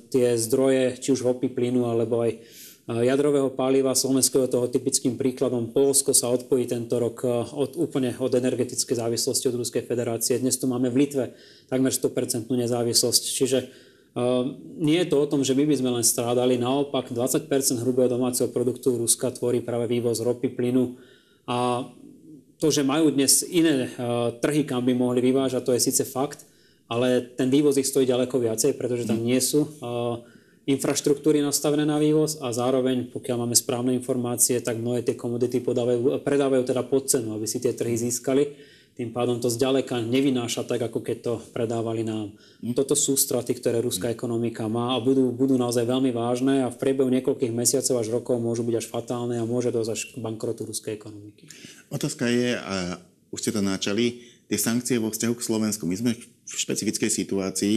tie 0.08 0.40
zdroje, 0.40 0.96
či 0.96 1.12
už 1.12 1.20
ropy, 1.20 1.52
plynu 1.52 1.84
alebo 1.84 2.24
aj 2.24 2.40
jadrového 2.84 3.48
paliva. 3.52 3.96
Slovensko 3.96 4.44
je 4.44 4.52
toho 4.52 4.68
typickým 4.68 5.16
príkladom. 5.16 5.72
Polsko 5.72 6.12
sa 6.12 6.28
odpojí 6.28 6.68
tento 6.68 7.00
rok 7.00 7.24
od, 7.52 7.76
úplne 7.80 8.12
od 8.16 8.32
energetickej 8.32 8.96
závislosti 9.00 9.48
od 9.48 9.56
Ruskej 9.60 9.84
federácie. 9.88 10.40
Dnes 10.40 10.60
tu 10.60 10.68
máme 10.68 10.92
v 10.92 11.04
Litve 11.04 11.32
takmer 11.68 11.92
100% 11.92 12.44
nezávislosť. 12.48 13.22
Čiže 13.24 13.58
nie 14.78 15.00
je 15.00 15.08
to 15.08 15.16
o 15.16 15.26
tom, 15.26 15.40
že 15.42 15.56
my 15.56 15.64
by 15.64 15.74
sme 15.80 15.90
len 15.96 16.04
strádali. 16.04 16.60
Naopak 16.60 17.08
20% 17.08 17.48
hrubého 17.80 18.06
domáceho 18.06 18.52
produktu 18.52 18.94
Ruska 19.00 19.32
tvorí 19.32 19.64
práve 19.64 19.88
vývoz 19.88 20.20
ropy, 20.20 20.52
plynu 20.52 20.94
a 21.44 21.88
to, 22.58 22.72
že 22.72 22.86
majú 22.86 23.12
dnes 23.12 23.44
iné 23.44 23.92
trhy, 24.40 24.64
kam 24.64 24.84
by 24.88 24.96
mohli 24.96 25.20
vyvážať, 25.20 25.60
to 25.64 25.74
je 25.76 25.84
síce 25.84 26.04
fakt, 26.08 26.48
ale 26.88 27.20
ten 27.20 27.52
vývoz 27.52 27.76
ich 27.76 27.88
stojí 27.88 28.08
ďaleko 28.08 28.40
viacej, 28.40 28.76
pretože 28.76 29.04
tam 29.04 29.20
nie 29.20 29.36
sú 29.40 29.68
infraštruktúry 30.64 31.44
nastavené 31.44 31.84
na 31.84 32.00
vývoz 32.00 32.40
a 32.40 32.48
zároveň, 32.48 33.12
pokiaľ 33.12 33.36
máme 33.44 33.52
správne 33.52 33.92
informácie, 33.92 34.64
tak 34.64 34.80
mnohé 34.80 35.04
tie 35.04 35.12
komodity 35.12 35.60
podávajú, 35.60 36.24
predávajú 36.24 36.64
teda 36.64 36.80
pod 36.88 37.04
cenu, 37.04 37.36
aby 37.36 37.44
si 37.44 37.60
tie 37.60 37.76
trhy 37.76 38.00
získali. 38.00 38.56
Tým 38.94 39.10
pádom 39.10 39.42
to 39.42 39.50
zďaleka 39.50 39.98
nevynáša 40.06 40.62
tak, 40.70 40.86
ako 40.86 41.02
keď 41.02 41.16
to 41.18 41.34
predávali 41.50 42.06
nám. 42.06 42.30
Toto 42.78 42.94
sú 42.94 43.18
straty, 43.18 43.58
ktoré 43.58 43.82
ruská 43.82 44.14
ekonomika 44.14 44.70
má 44.70 44.94
a 44.94 45.02
budú, 45.02 45.34
budú 45.34 45.58
naozaj 45.58 45.82
veľmi 45.82 46.14
vážne 46.14 46.62
a 46.62 46.70
v 46.70 46.78
priebehu 46.78 47.10
niekoľkých 47.10 47.50
mesiacov 47.50 47.98
až 47.98 48.14
rokov 48.14 48.38
môžu 48.38 48.62
byť 48.62 48.76
až 48.78 48.86
fatálne 48.86 49.34
a 49.42 49.50
môže 49.50 49.74
dosť 49.74 49.90
až 49.90 50.00
k 50.14 50.22
bankrotu 50.22 50.62
ruskej 50.62 50.94
ekonomiky. 50.94 51.50
Otázka 51.90 52.30
je, 52.30 52.54
a 52.54 53.02
už 53.34 53.38
ste 53.42 53.50
to 53.50 53.66
načali, 53.66 54.30
tie 54.46 54.58
sankcie 54.62 55.02
vo 55.02 55.10
vzťahu 55.10 55.34
k 55.34 55.46
Slovensku. 55.46 55.90
My 55.90 55.98
sme 55.98 56.12
v 56.14 56.54
špecifickej 56.54 57.10
situácii, 57.10 57.76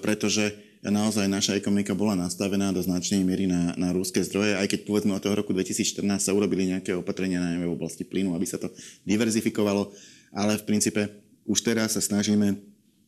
pretože 0.00 0.56
naozaj 0.82 1.26
naša 1.26 1.58
ekonomika 1.58 1.90
bola 1.94 2.14
nastavená 2.14 2.70
do 2.70 2.78
značnej 2.78 3.26
miery 3.26 3.50
na, 3.50 3.74
na 3.74 3.90
rúske 3.90 4.22
zdroje, 4.22 4.54
aj 4.54 4.70
keď 4.70 4.80
povedzme 4.86 5.12
od 5.14 5.22
toho 5.22 5.34
roku 5.34 5.50
2014 5.50 6.06
sa 6.22 6.30
urobili 6.30 6.70
nejaké 6.70 6.94
opatrenia 6.94 7.42
najmä 7.42 7.66
v 7.66 7.74
oblasti 7.74 8.06
plynu, 8.06 8.34
aby 8.38 8.46
sa 8.46 8.62
to 8.62 8.70
diverzifikovalo, 9.02 9.90
ale 10.30 10.54
v 10.54 10.66
princípe 10.66 11.02
už 11.48 11.58
teraz 11.66 11.98
sa 11.98 12.02
snažíme 12.04 12.54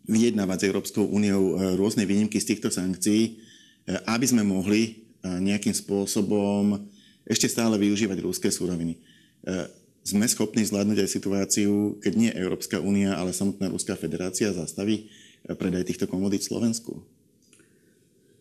vyjednávať 0.08 0.58
s 0.58 0.68
Európskou 0.72 1.04
úniou 1.06 1.54
e, 1.54 1.76
rôzne 1.76 2.08
výnimky 2.08 2.40
z 2.40 2.56
týchto 2.56 2.72
sankcií, 2.72 3.22
e, 3.22 3.30
aby 4.08 4.26
sme 4.26 4.42
mohli 4.42 4.82
e, 4.82 4.90
nejakým 5.28 5.76
spôsobom 5.76 6.80
ešte 7.28 7.46
stále 7.46 7.78
využívať 7.78 8.18
rúske 8.24 8.50
súroviny. 8.50 8.98
Sme 10.02 10.26
schopní 10.26 10.66
zvládnuť 10.66 10.98
aj 11.04 11.14
situáciu, 11.14 12.00
keď 12.02 12.12
nie 12.18 12.30
Európska 12.34 12.82
únia, 12.82 13.14
ale 13.14 13.30
samotná 13.30 13.70
Ruská 13.70 13.94
federácia 13.94 14.50
zastaví 14.50 15.06
predaj 15.46 15.86
týchto 15.86 16.10
komodít 16.10 16.42
Slovensku? 16.42 17.06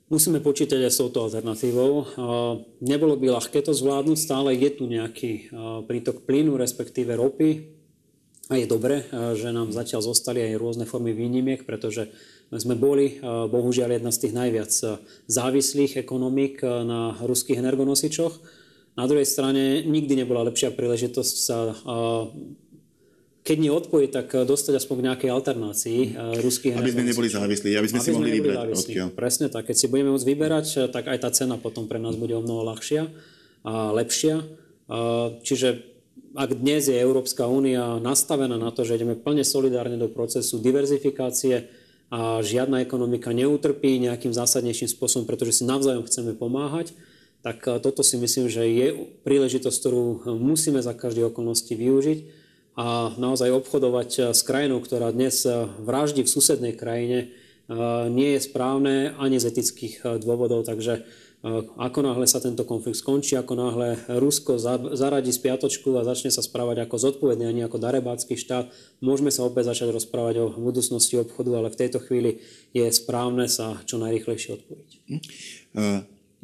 Musíme 0.09 0.41
počítať 0.41 0.89
aj 0.89 0.89
s 0.89 1.05
touto 1.05 1.21
alternatívou. 1.21 2.09
Nebolo 2.81 3.13
by 3.13 3.29
ľahké 3.29 3.61
to 3.61 3.77
zvládnuť, 3.77 4.17
stále 4.17 4.57
je 4.57 4.69
tu 4.73 4.89
nejaký 4.89 5.53
prítok 5.85 6.25
plynu, 6.25 6.57
respektíve 6.57 7.13
ropy. 7.13 7.77
A 8.49 8.57
je 8.57 8.65
dobré, 8.65 9.05
že 9.37 9.53
nám 9.53 9.69
zatiaľ 9.69 10.01
zostali 10.01 10.41
aj 10.41 10.57
rôzne 10.57 10.89
formy 10.89 11.13
výnimiek, 11.13 11.61
pretože 11.61 12.09
sme 12.49 12.73
boli 12.73 13.21
bohužiaľ 13.21 14.01
jedna 14.01 14.09
z 14.09 14.21
tých 14.25 14.33
najviac 14.33 14.71
závislých 15.29 16.01
ekonomík 16.01 16.65
na 16.65 17.13
ruských 17.21 17.61
energonosičoch. 17.61 18.33
Na 18.97 19.05
druhej 19.05 19.29
strane 19.29 19.85
nikdy 19.85 20.25
nebola 20.25 20.41
lepšia 20.49 20.73
príležitosť 20.73 21.35
sa 21.37 21.77
keď 23.49 23.57
nie 23.57 23.73
odpojiť, 23.73 24.09
tak 24.13 24.27
eh, 24.37 24.45
dostať 24.45 24.73
aspoň 24.77 24.95
k 25.01 25.05
nejakej 25.09 25.29
alternácii 25.33 25.99
uh, 26.13 26.37
ruských 26.37 26.77
Aby 26.77 26.93
sme 26.93 27.09
neboli 27.09 27.29
závislí, 27.33 27.69
aby 27.73 27.89
sme 27.89 27.97
aby 27.97 28.05
si 28.05 28.11
mohli 28.13 28.31
vybrať 28.37 28.57
odkiaľ. 28.77 29.07
Presne 29.17 29.49
tak. 29.49 29.73
Keď 29.73 29.75
si 29.81 29.89
budeme 29.89 30.13
môcť 30.13 30.27
vyberať, 30.29 30.67
eh, 30.77 30.79
tak 30.85 31.09
aj 31.09 31.17
tá 31.25 31.29
cena 31.33 31.57
potom 31.57 31.89
pre 31.89 31.97
nás 31.97 32.13
bude 32.13 32.37
o 32.37 32.45
mnoho 32.45 32.61
ľahšia 32.69 33.09
a 33.65 33.91
lepšia. 33.91 34.39
Čiže 35.43 35.83
ak 36.31 36.49
dnes 36.63 36.87
je 36.87 36.95
Európska 36.95 37.45
únia 37.45 37.99
nastavená 37.99 38.55
na 38.55 38.71
to, 38.71 38.87
že 38.87 38.95
ideme 38.95 39.19
plne 39.19 39.43
solidárne 39.43 39.99
do 39.99 40.07
procesu 40.07 40.63
diverzifikácie 40.63 41.67
a 42.07 42.39
žiadna 42.39 42.79
ekonomika 42.79 43.35
neutrpí 43.35 43.99
nejakým 43.99 44.31
zásadnejším 44.31 44.89
spôsobom, 44.89 45.27
pretože 45.27 45.59
si 45.59 45.63
navzájom 45.67 46.07
chceme 46.07 46.33
pomáhať, 46.39 46.95
tak 47.43 47.61
toto 47.83 47.99
si 47.99 48.15
myslím, 48.15 48.47
že 48.47 48.63
je 48.63 48.87
príležitosť, 49.27 49.75
ktorú 49.75 50.03
musíme 50.39 50.79
za 50.79 50.95
každé 50.95 51.27
okolnosti 51.27 51.75
využiť 51.75 52.38
a 52.79 53.12
naozaj 53.19 53.51
obchodovať 53.51 54.09
eh, 54.15 54.24
s 54.31 54.41
krajinou, 54.48 54.79
ktorá 54.79 55.12
dnes 55.12 55.43
eh, 55.43 55.67
vraždí 55.83 56.24
v 56.24 56.31
susednej 56.31 56.74
krajine, 56.79 57.27
eh, 57.27 57.75
nie 58.07 58.39
je 58.39 58.48
správne 58.48 59.12
ani 59.19 59.36
z 59.36 59.51
etických 59.51 60.24
dôvodov. 60.24 60.63
Takže 60.63 61.03
ako 61.79 62.03
náhle 62.03 62.27
sa 62.27 62.43
tento 62.43 62.67
konflikt 62.67 63.00
skončí, 63.00 63.31
ako 63.39 63.55
náhle 63.55 63.95
Rusko 64.12 64.59
zaradí 64.91 65.31
spiatočku 65.31 65.95
a 65.95 66.03
začne 66.03 66.36
sa 66.36 66.43
správať 66.43 66.83
ako 66.83 67.00
zodpovedný, 67.00 67.48
ani 67.48 67.63
ako 67.63 67.79
darebácky 67.79 68.36
štát, 68.36 68.67
môžeme 69.00 69.31
sa 69.31 69.48
opäť 69.48 69.71
začať 69.71 69.95
rozprávať 69.95 70.36
o 70.43 70.51
budúcnosti 70.51 71.15
obchodu, 71.15 71.55
ale 71.55 71.71
v 71.71 71.79
tejto 71.79 72.03
chvíli 72.03 72.43
je 72.75 72.83
správne 72.91 73.48
sa 73.48 73.79
čo 73.88 73.95
najrychlejšie 74.03 74.59
odpojiť. 74.59 74.89
Hm. 75.07 75.21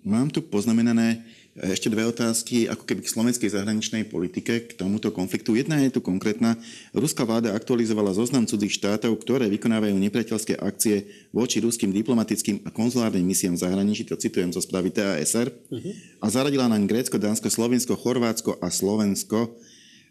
Mám 0.07 0.31
tu 0.31 0.39
poznamenané 0.39 1.27
ešte 1.55 1.87
dve 1.87 2.03
otázky, 2.03 2.67
ako 2.67 2.83
keby 2.83 3.07
k 3.07 3.13
slovenskej 3.15 3.47
zahraničnej 3.55 4.03
politike, 4.11 4.67
k 4.67 4.75
tomuto 4.75 5.15
konfliktu. 5.15 5.55
Jedna 5.55 5.79
je 5.87 5.87
tu 5.87 6.03
konkrétna. 6.03 6.59
Ruská 6.91 7.23
vláda 7.23 7.55
aktualizovala 7.55 8.11
zoznam 8.11 8.43
cudzích 8.43 8.75
štátov, 8.75 9.15
ktoré 9.23 9.47
vykonávajú 9.47 9.95
nepriateľské 9.95 10.59
akcie 10.59 11.07
voči 11.31 11.63
ruským 11.63 11.95
diplomatickým 11.95 12.67
a 12.67 12.69
konzulárnym 12.75 13.23
misiám 13.23 13.55
v 13.55 13.63
zahraničí, 13.63 14.03
to 14.03 14.19
citujem 14.19 14.51
zo 14.51 14.59
správy 14.59 14.91
TASR, 14.91 15.47
uh-huh. 15.47 15.93
a 16.19 16.25
zaradila 16.27 16.67
naň 16.67 16.91
Grécko, 16.91 17.15
Dánsko, 17.15 17.47
Slovensko, 17.47 17.95
Chorvátsko 17.95 18.59
a 18.59 18.67
Slovensko. 18.67 19.55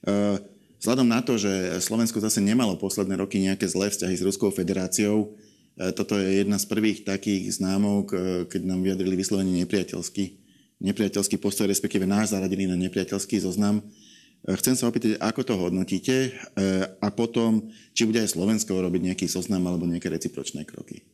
E, 0.01 0.41
vzhľadom 0.81 1.05
na 1.13 1.21
to, 1.21 1.37
že 1.37 1.77
Slovensko 1.85 2.25
zase 2.25 2.41
nemalo 2.41 2.81
posledné 2.81 3.21
roky 3.21 3.37
nejaké 3.45 3.69
zlé 3.69 3.93
vzťahy 3.93 4.17
s 4.17 4.25
Ruskou 4.25 4.49
federáciou, 4.49 5.37
e, 5.77 5.93
toto 5.93 6.17
je 6.17 6.41
jedna 6.41 6.57
z 6.57 6.65
prvých 6.73 7.05
takých 7.05 7.53
známok, 7.61 8.05
e, 8.09 8.17
keď 8.49 8.65
nám 8.65 8.81
vyjadrili 8.81 9.13
vyslovene 9.13 9.53
nepriateľsky 9.61 10.44
nepriateľský 10.83 11.39
postoj, 11.39 11.71
respektíve 11.71 12.09
náš 12.09 12.35
zaradený 12.35 12.67
na 12.67 12.77
nepriateľský 12.79 13.39
zoznam. 13.39 13.85
E, 14.45 14.53
chcem 14.59 14.75
sa 14.75 14.91
opýtať, 14.91 15.21
ako 15.21 15.41
to 15.47 15.55
hodnotíte 15.57 16.17
e, 16.29 16.31
a 16.89 17.09
potom, 17.15 17.71
či 17.95 18.09
bude 18.09 18.21
aj 18.21 18.35
Slovensko 18.35 18.77
robiť 18.77 19.13
nejaký 19.13 19.27
zoznam 19.31 19.65
alebo 19.71 19.89
nejaké 19.89 20.11
recipročné 20.11 20.67
kroky. 20.67 21.07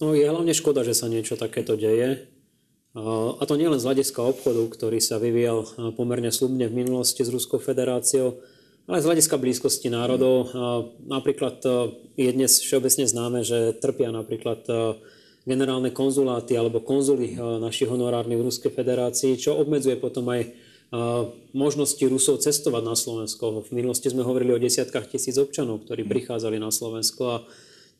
No 0.00 0.12
je 0.12 0.28
hlavne 0.28 0.52
škoda, 0.52 0.84
že 0.84 0.92
sa 0.92 1.08
niečo 1.08 1.40
takéto 1.40 1.74
deje. 1.76 2.28
A 3.36 3.44
to 3.44 3.60
nielen 3.60 3.76
z 3.76 3.92
hľadiska 3.92 4.24
obchodu, 4.24 4.64
ktorý 4.72 5.04
sa 5.04 5.20
vyvíjal 5.20 5.64
e, 5.64 5.68
pomerne 5.92 6.32
slubne 6.32 6.64
v 6.68 6.84
minulosti 6.84 7.20
s 7.20 7.32
Ruskou 7.32 7.60
federáciou, 7.60 8.40
ale 8.88 9.02
z 9.02 9.08
hľadiska 9.10 9.36
blízkosti 9.36 9.90
národov. 9.90 10.54
Napríklad 11.10 11.58
je 12.14 12.30
dnes 12.30 12.62
všeobecne 12.62 13.02
známe, 13.02 13.42
že 13.42 13.74
trpia 13.82 14.14
napríklad 14.14 14.62
generálne 15.46 15.94
konzuláty 15.94 16.58
alebo 16.58 16.82
konzuly 16.82 17.32
eh, 17.32 17.38
našich 17.38 17.86
honorárnych 17.86 18.36
v 18.36 18.46
Ruskej 18.50 18.72
federácii, 18.74 19.38
čo 19.38 19.54
obmedzuje 19.54 19.94
potom 19.96 20.26
aj 20.28 20.42
eh, 20.42 20.52
možnosti 21.54 22.02
Rusov 22.02 22.42
cestovať 22.42 22.82
na 22.82 22.98
Slovensko. 22.98 23.62
V 23.62 23.70
minulosti 23.70 24.10
sme 24.10 24.26
hovorili 24.26 24.52
o 24.52 24.60
desiatkách 24.60 25.14
tisíc 25.14 25.38
občanov, 25.38 25.86
ktorí 25.86 26.02
prichádzali 26.04 26.58
na 26.58 26.74
Slovensko 26.74 27.22
a 27.30 27.38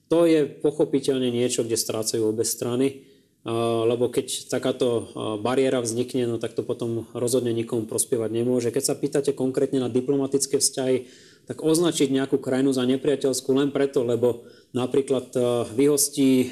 to 0.07 0.27
je 0.27 0.47
pochopiteľne 0.47 1.35
niečo, 1.35 1.67
kde 1.67 1.79
strácajú 1.79 2.31
obe 2.31 2.43
strany, 2.43 2.87
eh, 2.91 3.51
lebo 3.87 4.11
keď 4.11 4.51
takáto 4.51 5.15
bariéra 5.39 5.79
vznikne, 5.79 6.27
no 6.27 6.43
tak 6.43 6.59
to 6.59 6.67
potom 6.67 7.07
rozhodne 7.15 7.55
nikomu 7.55 7.87
prospievať 7.87 8.31
nemôže. 8.35 8.75
Keď 8.75 8.83
sa 8.83 8.99
pýtate 8.99 9.31
konkrétne 9.39 9.79
na 9.79 9.87
diplomatické 9.87 10.59
vzťahy, 10.59 11.07
tak 11.47 11.63
označiť 11.63 12.11
nejakú 12.11 12.43
krajinu 12.43 12.75
za 12.75 12.83
nepriateľskú 12.83 13.55
len 13.55 13.71
preto, 13.71 14.03
lebo 14.03 14.43
napríklad 14.75 15.31
vyhostí 15.79 16.51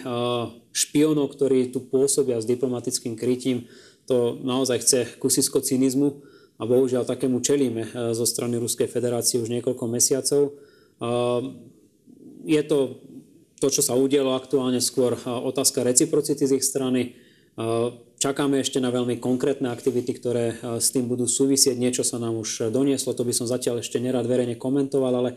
špionov, 0.75 1.31
ktorí 1.39 1.71
tu 1.71 1.87
pôsobia 1.87 2.43
s 2.43 2.51
diplomatickým 2.51 3.15
krytím, 3.15 3.71
to 4.11 4.37
naozaj 4.43 4.83
chce 4.83 5.01
kusisko 5.23 5.63
cynizmu 5.63 6.21
a 6.59 6.67
bohužiaľ 6.67 7.07
takému 7.07 7.39
čelíme 7.41 7.83
eh, 7.87 7.91
zo 8.13 8.27
strany 8.27 8.59
Ruskej 8.59 8.91
federácie 8.91 9.39
už 9.39 9.49
niekoľko 9.49 9.87
mesiacov. 9.87 10.59
Je 12.45 12.63
to 12.69 13.01
to, 13.59 13.67
čo 13.73 13.81
sa 13.81 13.97
udialo 13.97 14.37
aktuálne, 14.37 14.83
skôr 14.83 15.15
eh, 15.15 15.23
otázka 15.25 15.87
reciprocity 15.87 16.45
z 16.45 16.59
ich 16.59 16.67
strany. 16.67 17.17
Čakáme 18.19 18.59
ešte 18.59 18.83
na 18.83 18.91
veľmi 18.91 19.23
konkrétne 19.23 19.71
aktivity, 19.71 20.11
ktoré 20.19 20.59
s 20.83 20.91
tým 20.91 21.07
budú 21.07 21.31
súvisieť. 21.31 21.79
Niečo 21.79 22.03
sa 22.03 22.19
nám 22.19 22.35
už 22.43 22.67
donieslo, 22.75 23.15
to 23.15 23.23
by 23.23 23.31
som 23.31 23.47
zatiaľ 23.47 23.79
ešte 23.79 24.03
nerad 24.03 24.27
verejne 24.27 24.59
komentoval, 24.59 25.15
ale 25.15 25.31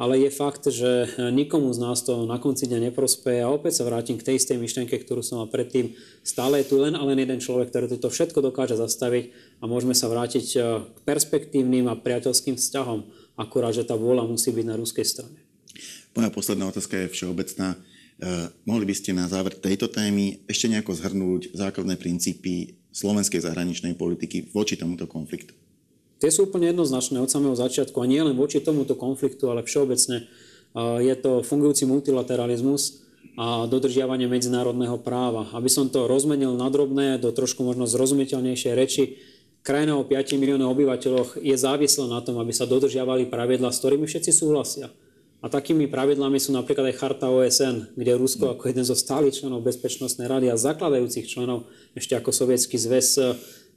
ale 0.00 0.16
je 0.16 0.30
fakt, 0.32 0.64
že 0.64 1.12
nikomu 1.28 1.68
z 1.76 1.84
nás 1.84 2.00
to 2.00 2.24
na 2.24 2.40
konci 2.40 2.64
dňa 2.64 2.88
neprospeje 2.88 3.44
a 3.44 3.52
opäť 3.52 3.84
sa 3.84 3.84
vrátim 3.84 4.16
k 4.16 4.32
tej 4.32 4.40
istej 4.40 4.56
myšlenke, 4.56 4.96
ktorú 4.96 5.20
som 5.20 5.44
mal 5.44 5.52
predtým. 5.52 5.92
Stále 6.24 6.64
je 6.64 6.72
tu 6.72 6.80
len 6.80 6.96
a 6.96 7.04
len 7.04 7.20
jeden 7.20 7.36
človek, 7.36 7.68
ktorý 7.68 7.92
toto 7.92 8.08
všetko 8.08 8.40
dokáže 8.40 8.80
zastaviť 8.80 9.60
a 9.60 9.68
môžeme 9.68 9.92
sa 9.92 10.08
vrátiť 10.08 10.46
eh, 10.56 10.62
k 10.88 10.98
perspektívnym 11.04 11.84
a 11.92 12.00
priateľským 12.00 12.56
vzťahom, 12.56 13.04
akurát, 13.36 13.76
že 13.76 13.84
tá 13.84 13.92
vôľa 13.92 14.24
musí 14.24 14.48
byť 14.56 14.64
na 14.64 14.80
ruskej 14.80 15.04
strane. 15.04 15.36
Moja 16.16 16.32
posledná 16.32 16.72
otázka 16.72 16.96
je 16.96 17.12
všeobecná. 17.12 17.76
Eh, 17.76 18.48
mohli 18.64 18.88
by 18.88 18.94
ste 18.96 19.12
na 19.12 19.28
záver 19.28 19.52
tejto 19.52 19.92
témy 19.92 20.48
ešte 20.48 20.72
nejako 20.72 20.96
zhrnúť 20.96 21.52
základné 21.52 22.00
princípy 22.00 22.72
slovenskej 22.88 23.44
zahraničnej 23.44 23.92
politiky 24.00 24.48
voči 24.48 24.80
tomuto 24.80 25.04
konfliktu? 25.04 25.59
Tie 26.20 26.28
sú 26.28 26.44
úplne 26.44 26.68
jednoznačné 26.68 27.16
od 27.16 27.32
samého 27.32 27.56
začiatku 27.56 27.96
a 27.96 28.04
nie 28.04 28.20
len 28.20 28.36
voči 28.36 28.60
tomuto 28.60 28.92
konfliktu, 28.92 29.48
ale 29.48 29.64
všeobecne 29.64 30.28
je 31.00 31.14
to 31.16 31.40
fungujúci 31.40 31.88
multilateralizmus 31.88 33.02
a 33.40 33.64
dodržiavanie 33.64 34.28
medzinárodného 34.28 35.00
práva. 35.00 35.48
Aby 35.56 35.72
som 35.72 35.88
to 35.88 36.04
rozmenil 36.04 36.54
na 36.60 36.68
drobné 36.68 37.16
do 37.16 37.32
trošku 37.32 37.64
možno 37.64 37.88
zrozumiteľnejšej 37.88 38.72
reči, 38.76 39.16
krajina 39.64 39.96
o 39.96 40.04
5 40.04 40.36
miliónov 40.36 40.76
obyvateľoch 40.76 41.40
je 41.40 41.56
závislá 41.56 42.06
na 42.12 42.20
tom, 42.20 42.36
aby 42.36 42.52
sa 42.52 42.68
dodržiavali 42.68 43.32
pravidla, 43.32 43.72
s 43.72 43.80
ktorými 43.80 44.04
všetci 44.04 44.30
súhlasia. 44.30 44.92
A 45.40 45.48
takými 45.48 45.88
pravidlami 45.88 46.36
sú 46.36 46.52
napríklad 46.52 46.92
aj 46.92 47.00
charta 47.00 47.32
OSN, 47.32 47.96
kde 47.96 48.12
Rusko 48.12 48.52
ako 48.52 48.68
jeden 48.68 48.84
zo 48.84 48.92
stálych 48.92 49.40
členov 49.40 49.64
Bezpečnostnej 49.64 50.28
rady 50.28 50.52
a 50.52 50.60
zakladajúcich 50.60 51.24
členov, 51.24 51.64
ešte 51.96 52.12
ako 52.12 52.28
Sovietský 52.28 52.76
zväz 52.76 53.16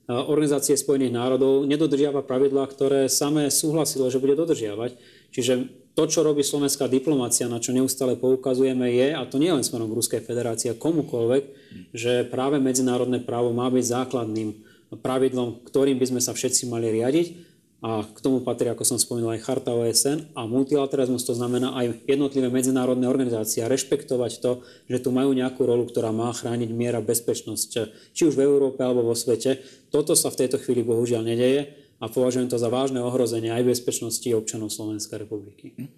Organizácie 0.03 0.75
spojených 0.75 1.15
národov, 1.15 1.63
nedodržiava 1.63 2.27
pravidlá, 2.27 2.67
ktoré 2.67 3.07
samé 3.07 3.47
súhlasilo, 3.47 4.11
že 4.11 4.19
bude 4.19 4.35
dodržiavať. 4.35 4.99
Čiže 5.31 5.53
to, 5.95 6.03
čo 6.11 6.27
robí 6.27 6.43
slovenská 6.43 6.91
diplomácia, 6.91 7.47
na 7.47 7.63
čo 7.63 7.71
neustále 7.71 8.19
poukazujeme, 8.19 8.91
je, 8.91 9.15
a 9.15 9.23
to 9.23 9.39
nie 9.39 9.47
len 9.47 9.63
smerom 9.63 9.87
k 9.87 9.97
Ruskej 10.03 10.21
federácii, 10.25 10.75
a 10.75 10.79
komukoľvek, 10.79 11.43
že 11.95 12.27
práve 12.27 12.59
medzinárodné 12.59 13.23
právo 13.23 13.55
má 13.55 13.71
byť 13.71 13.85
základným 13.85 14.49
pravidlom, 14.99 15.63
ktorým 15.71 15.95
by 15.95 16.05
sme 16.11 16.21
sa 16.21 16.35
všetci 16.35 16.67
mali 16.67 16.91
riadiť 16.91 17.52
a 17.83 18.07
k 18.07 18.23
tomu 18.23 18.39
patrí, 18.39 18.71
ako 18.71 18.87
som 18.87 18.95
spomínal, 18.95 19.35
aj 19.35 19.43
charta 19.43 19.75
OSN 19.75 20.31
a 20.39 20.47
multilateralizmus, 20.47 21.27
to 21.27 21.35
znamená 21.35 21.75
aj 21.75 22.07
jednotlivé 22.07 22.47
medzinárodné 22.47 23.03
organizácie 23.11 23.59
a 23.59 23.67
rešpektovať 23.67 24.39
to, 24.39 24.63
že 24.87 25.03
tu 25.03 25.11
majú 25.11 25.35
nejakú 25.35 25.67
rolu, 25.67 25.83
ktorá 25.91 26.15
má 26.15 26.31
chrániť 26.31 26.71
miera 26.71 27.03
bezpečnosť, 27.03 27.71
či 28.15 28.21
už 28.23 28.39
v 28.39 28.47
Európe 28.47 28.79
alebo 28.79 29.03
vo 29.03 29.11
svete. 29.11 29.59
Toto 29.91 30.15
sa 30.15 30.31
v 30.31 30.47
tejto 30.47 30.63
chvíli 30.63 30.79
bohužiaľ 30.79 31.27
nedeje 31.27 31.75
a 31.99 32.07
považujem 32.07 32.47
to 32.47 32.55
za 32.55 32.71
vážne 32.71 33.03
ohrozenie 33.03 33.51
aj 33.51 33.67
bezpečnosti 33.67 34.31
občanov 34.31 34.71
Slovenskej 34.71 35.27
republiky. 35.27 35.75
Hm. 35.75 35.91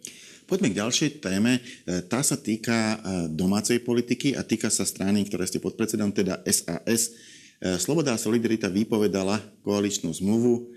Poďme 0.50 0.74
k 0.74 0.80
ďalšej 0.82 1.10
téme. 1.22 1.62
E, 1.86 2.02
tá 2.10 2.26
sa 2.26 2.38
týka 2.38 2.74
e, 2.74 2.98
domácej 3.30 3.86
politiky 3.86 4.34
a 4.34 4.42
týka 4.42 4.74
sa 4.74 4.90
strany, 4.90 5.22
ktoré 5.30 5.46
ste 5.46 5.62
podpredsedom, 5.62 6.10
teda 6.10 6.42
SAS. 6.50 7.14
Sloboda 7.56 8.14
a 8.14 8.20
Solidarita 8.20 8.68
vypovedala 8.68 9.40
koaličnú 9.64 10.12
zmluvu 10.12 10.76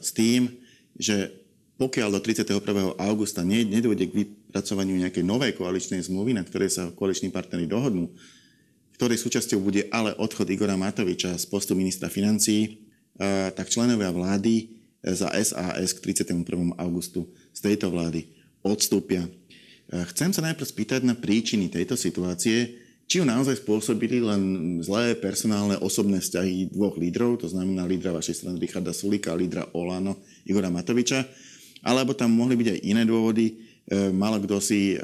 s 0.00 0.10
tým, 0.14 0.48
že 0.94 1.32
pokiaľ 1.80 2.08
do 2.12 2.20
31. 2.20 2.60
augusta 3.00 3.40
nedôjde 3.40 4.04
k 4.12 4.16
vypracovaniu 4.24 5.00
nejakej 5.00 5.24
novej 5.24 5.56
koaličnej 5.56 6.04
zmluvy, 6.04 6.36
na 6.36 6.44
ktorej 6.44 6.70
sa 6.76 6.92
koaliční 6.92 7.32
partnery 7.32 7.64
dohodnú, 7.64 8.12
ktorej 9.00 9.16
súčasťou 9.16 9.64
bude 9.64 9.88
ale 9.88 10.12
odchod 10.20 10.44
Igora 10.52 10.76
Matoviča 10.76 11.32
z 11.40 11.44
postu 11.48 11.72
ministra 11.72 12.12
financií, 12.12 12.84
tak 13.56 13.72
členovia 13.72 14.12
vlády 14.12 14.76
za 15.00 15.32
SAS 15.40 15.96
k 15.96 16.12
31. 16.12 16.76
augustu 16.76 17.32
z 17.56 17.60
tejto 17.64 17.88
vlády 17.88 18.28
odstúpia. 18.60 19.24
Chcem 19.88 20.36
sa 20.36 20.44
najprv 20.44 20.68
spýtať 20.68 21.00
na 21.08 21.16
príčiny 21.16 21.72
tejto 21.72 21.96
situácie, 21.96 22.79
či 23.10 23.18
ju 23.18 23.26
naozaj 23.26 23.66
spôsobili 23.66 24.22
len 24.22 24.78
zlé 24.86 25.18
personálne 25.18 25.74
osobné 25.82 26.22
vzťahy 26.22 26.70
dvoch 26.70 26.94
lídrov, 26.94 27.42
to 27.42 27.50
znamená 27.50 27.82
lídra 27.82 28.14
vašej 28.14 28.38
strany 28.38 28.62
Richarda 28.62 28.94
Sulika 28.94 29.34
a 29.34 29.40
lídra 29.40 29.66
Olano 29.74 30.22
Igora 30.46 30.70
Matoviča, 30.70 31.26
alebo 31.82 32.14
tam 32.14 32.30
mohli 32.30 32.54
byť 32.54 32.68
aj 32.70 32.80
iné 32.86 33.02
dôvody. 33.02 33.58
E, 33.90 34.14
málo 34.14 34.38
kto 34.38 34.62
si, 34.62 34.94
e, 34.94 35.02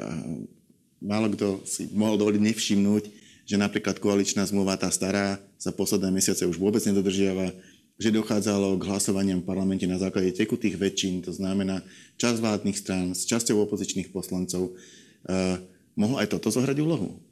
málo 1.03 1.27
kto 1.35 1.67
si 1.67 1.91
mohol 1.91 2.15
dovoliť 2.15 2.39
nevšimnúť, 2.47 3.03
že 3.43 3.59
napríklad 3.59 3.99
koaličná 3.99 4.47
zmluva, 4.47 4.79
tá 4.79 4.87
stará, 4.87 5.43
sa 5.59 5.75
posledné 5.75 6.07
mesiace 6.07 6.47
už 6.47 6.55
vôbec 6.55 6.79
nedodržiava, 6.87 7.51
že 7.99 8.15
dochádzalo 8.15 8.79
k 8.79 8.87
hlasovaniam 8.87 9.43
v 9.43 9.49
parlamente 9.51 9.83
na 9.83 9.99
základe 9.99 10.31
tekutých 10.31 10.79
väčšín, 10.79 11.27
to 11.27 11.35
znamená 11.35 11.83
čas 12.15 12.39
vládnych 12.39 12.79
strán 12.79 13.11
s 13.11 13.27
časťou 13.27 13.67
opozičných 13.67 14.15
poslancov. 14.15 14.71
E, 15.27 15.59
mohlo 15.99 16.23
aj 16.23 16.31
toto 16.31 16.47
zohrať 16.47 16.79
úlohu? 16.79 17.26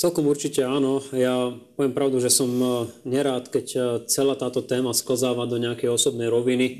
Celkom 0.00 0.32
určite 0.32 0.64
áno. 0.64 1.04
Ja 1.12 1.52
poviem 1.76 1.92
pravdu, 1.92 2.24
že 2.24 2.32
som 2.32 2.48
e, 2.48 2.88
nerád, 3.04 3.52
keď 3.52 3.66
e, 3.68 3.80
celá 4.08 4.32
táto 4.32 4.64
téma 4.64 4.96
sklzáva 4.96 5.44
do 5.44 5.60
nejakej 5.60 5.92
osobnej 5.92 6.32
roviny, 6.32 6.66
e, 6.72 6.76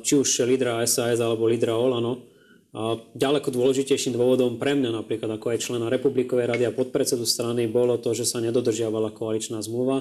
či 0.00 0.16
už 0.16 0.48
lídra 0.48 0.80
SAS 0.88 1.20
alebo 1.20 1.44
lídra 1.44 1.76
Olano. 1.76 2.24
A 2.72 2.96
ďaleko 3.12 3.52
dôležitejším 3.52 4.16
dôvodom 4.16 4.56
pre 4.56 4.72
mňa 4.72 4.88
napríklad 4.88 5.36
ako 5.36 5.52
aj 5.52 5.68
člena 5.68 5.92
Republikovej 5.92 6.48
rady 6.48 6.64
a 6.64 6.72
podpredsedu 6.72 7.28
strany 7.28 7.68
bolo 7.68 8.00
to, 8.00 8.16
že 8.16 8.24
sa 8.24 8.40
nedodržiavala 8.40 9.12
koaličná 9.12 9.60
zmluva, 9.60 10.00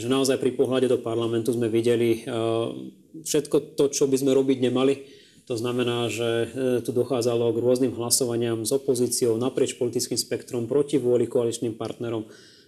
že 0.00 0.08
naozaj 0.08 0.40
pri 0.40 0.56
pohľade 0.56 0.88
do 0.88 1.02
parlamentu 1.02 1.50
sme 1.50 1.66
videli 1.66 2.22
všetko 3.26 3.74
to, 3.74 3.90
čo 3.90 4.06
by 4.06 4.22
sme 4.22 4.38
robiť 4.38 4.70
nemali 4.70 4.94
to 5.46 5.54
znamená, 5.54 6.10
že 6.10 6.26
e, 6.26 6.46
tu 6.82 6.90
dochádzalo 6.90 7.54
k 7.54 7.62
rôznym 7.62 7.92
hlasovaniam 7.94 8.66
s 8.66 8.74
opozíciou 8.74 9.38
naprieč 9.38 9.78
politickým 9.78 10.18
spektrom 10.18 10.66
proti 10.66 10.98
vôli 10.98 11.30
koaličným 11.30 11.78
partnerom. 11.78 12.26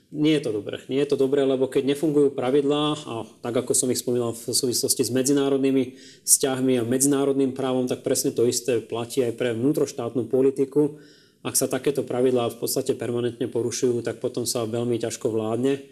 Nie 0.08 0.40
je 0.40 0.48
to 0.48 0.56
dobré. 0.56 0.80
Nie 0.88 1.04
je 1.04 1.12
to 1.12 1.20
dobré, 1.20 1.44
lebo 1.44 1.68
keď 1.68 1.84
nefungujú 1.92 2.32
pravidlá, 2.32 2.96
a 2.96 3.14
tak 3.44 3.60
ako 3.60 3.76
som 3.76 3.92
ich 3.92 4.00
spomínal 4.00 4.32
v 4.32 4.54
súvislosti 4.56 5.04
s 5.04 5.12
medzinárodnými 5.12 6.00
vzťahmi 6.24 6.80
a 6.80 6.86
medzinárodným 6.86 7.52
právom, 7.52 7.84
tak 7.84 8.00
presne 8.00 8.32
to 8.32 8.48
isté 8.48 8.80
platí 8.80 9.20
aj 9.20 9.36
pre 9.36 9.52
vnútroštátnu 9.52 10.24
politiku. 10.30 10.96
Ak 11.44 11.60
sa 11.60 11.68
takéto 11.68 12.06
pravidlá 12.08 12.56
v 12.56 12.58
podstate 12.62 12.96
permanentne 12.96 13.52
porušujú, 13.52 14.00
tak 14.00 14.22
potom 14.22 14.48
sa 14.48 14.64
veľmi 14.64 14.96
ťažko 14.96 15.28
vládne. 15.28 15.82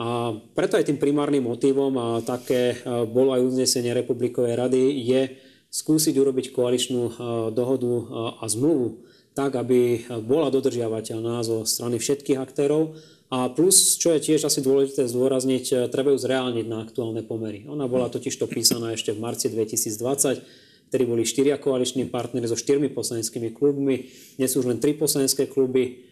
A 0.00 0.34
preto 0.56 0.74
aj 0.74 0.88
tým 0.88 0.98
primárnym 0.98 1.44
motivom, 1.44 1.92
a 2.00 2.06
také 2.24 2.74
e, 2.74 3.04
bolo 3.06 3.36
aj 3.36 3.44
uznesenie 3.44 3.92
Republikovej 3.92 4.56
rady, 4.56 4.82
je 5.04 5.22
skúsiť 5.70 6.18
urobiť 6.18 6.50
koaličnú 6.50 7.02
eh, 7.06 7.12
dohodu 7.54 7.92
eh, 7.94 8.04
a 8.42 8.44
zmluvu 8.50 9.06
tak, 9.30 9.54
aby 9.54 10.10
bola 10.26 10.50
dodržiavateľná 10.50 11.46
zo 11.46 11.62
strany 11.62 12.02
všetkých 12.02 12.42
aktérov 12.42 12.98
a 13.30 13.46
plus, 13.46 13.94
čo 13.94 14.10
je 14.10 14.26
tiež 14.26 14.42
asi 14.42 14.58
dôležité 14.58 15.06
zdôrazniť, 15.06 15.64
eh, 15.70 15.76
treba 15.86 16.10
ju 16.10 16.18
zreálniť 16.18 16.66
na 16.66 16.82
aktuálne 16.82 17.22
pomery. 17.22 17.64
Ona 17.70 17.86
bola 17.86 18.10
totiž 18.10 18.34
to 18.34 18.50
písaná 18.50 18.92
ešte 18.92 19.14
v 19.14 19.22
marci 19.22 19.46
2020, 19.46 20.42
ktorí 20.90 21.04
boli 21.06 21.22
štyria 21.22 21.54
koaliční 21.54 22.10
partnery 22.10 22.50
so 22.50 22.58
štyrmi 22.58 22.90
poslaneckými 22.90 23.54
klubmi, 23.54 24.10
dnes 24.34 24.50
už 24.58 24.66
len 24.66 24.82
tri 24.82 24.90
poslanecké 24.90 25.46
kluby. 25.46 26.02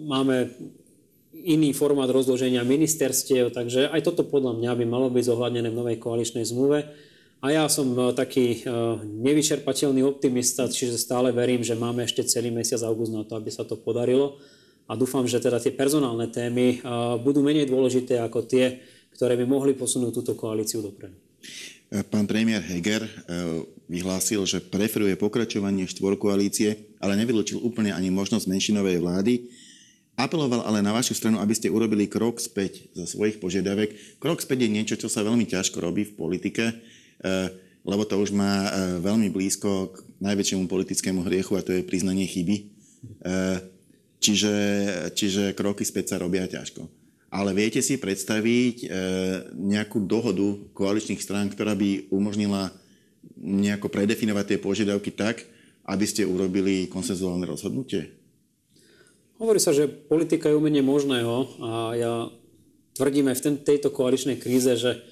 Máme 0.00 0.48
iný 1.44 1.76
formát 1.76 2.08
rozloženia 2.08 2.64
ministerstiev, 2.64 3.52
takže 3.52 3.92
aj 3.92 4.00
toto 4.00 4.24
podľa 4.24 4.56
mňa 4.56 4.72
by 4.80 4.84
malo 4.88 5.12
byť 5.12 5.24
zohľadnené 5.28 5.68
v 5.68 5.78
novej 5.78 5.96
koaličnej 6.00 6.48
zmluve. 6.48 6.88
A 7.46 7.54
ja 7.54 7.70
som 7.70 7.94
e, 7.94 8.10
taký 8.10 8.66
e, 8.66 8.74
nevyčerpateľný 9.22 10.02
optimista, 10.02 10.66
čiže 10.66 10.98
stále 10.98 11.30
verím, 11.30 11.62
že 11.62 11.78
máme 11.78 12.02
ešte 12.02 12.26
celý 12.26 12.50
mesiac 12.50 12.82
august 12.82 13.14
na 13.14 13.22
to, 13.22 13.38
aby 13.38 13.54
sa 13.54 13.62
to 13.62 13.78
podarilo. 13.78 14.34
A 14.90 14.98
dúfam, 14.98 15.22
že 15.30 15.38
teda 15.38 15.62
tie 15.62 15.70
personálne 15.70 16.26
témy 16.26 16.82
e, 16.82 16.88
budú 17.22 17.46
menej 17.46 17.70
dôležité 17.70 18.18
ako 18.18 18.50
tie, 18.50 18.82
ktoré 19.14 19.38
by 19.38 19.46
mohli 19.46 19.78
posunúť 19.78 20.10
túto 20.10 20.34
koalíciu 20.34 20.82
dopredu. 20.82 21.14
Pán 22.10 22.26
premiér 22.26 22.66
Heger 22.66 23.06
vyhlásil, 23.86 24.42
že 24.42 24.58
preferuje 24.58 25.14
pokračovanie 25.14 25.86
štvorkoalície, 25.86 26.98
ale 26.98 27.14
nevylúčil 27.14 27.62
úplne 27.62 27.94
ani 27.94 28.10
možnosť 28.10 28.50
menšinovej 28.50 28.98
vlády. 28.98 29.46
Apeloval 30.18 30.66
ale 30.66 30.82
na 30.82 30.90
vašu 30.90 31.14
stranu, 31.14 31.38
aby 31.38 31.54
ste 31.54 31.70
urobili 31.70 32.10
krok 32.10 32.42
späť 32.42 32.90
za 32.98 33.06
svojich 33.06 33.38
požiadavek. 33.38 34.18
Krok 34.18 34.42
späť 34.42 34.66
je 34.66 34.74
niečo, 34.74 34.98
čo 34.98 35.06
sa 35.06 35.22
veľmi 35.22 35.46
ťažko 35.46 35.78
robí 35.78 36.02
v 36.10 36.16
politike. 36.18 36.74
Eh, 37.24 37.48
lebo 37.86 38.02
to 38.04 38.18
už 38.20 38.34
má 38.34 38.66
eh, 38.66 38.70
veľmi 39.00 39.32
blízko 39.32 39.94
k 39.94 39.96
najväčšiemu 40.20 40.68
politickému 40.68 41.24
hriechu 41.24 41.56
a 41.56 41.64
to 41.64 41.72
je 41.72 41.86
priznanie 41.86 42.28
chyby. 42.28 42.56
Eh, 43.24 43.58
čiže, 44.20 44.54
čiže 45.16 45.42
kroky 45.56 45.86
späť 45.86 46.14
sa 46.14 46.20
robia 46.20 46.44
ťažko. 46.44 46.84
Ale 47.26 47.52
viete 47.52 47.82
si 47.82 47.98
predstaviť 47.98 48.86
nejakú 49.58 49.98
dohodu 49.98 50.56
koaličných 50.72 51.20
strán, 51.20 51.50
ktorá 51.50 51.74
by 51.74 52.08
umožnila 52.08 52.70
nejako 53.36 53.90
predefinovať 53.90 54.54
tie 54.54 54.58
požiadavky 54.62 55.10
tak, 55.10 55.42
aby 55.90 56.06
ste 56.06 56.22
urobili 56.22 56.86
konsenzuálne 56.86 57.44
rozhodnutie? 57.44 58.14
Hovorí 59.36 59.58
sa, 59.60 59.74
že 59.74 59.90
politika 59.90 60.48
je 60.48 60.56
umenie 60.56 60.80
možného 60.80 61.34
a 61.60 61.70
ja 61.98 62.14
tvrdím 62.96 63.28
aj 63.28 63.36
v 63.42 63.60
tejto 63.60 63.92
koaličnej 63.92 64.40
kríze, 64.40 64.72
že 64.78 65.04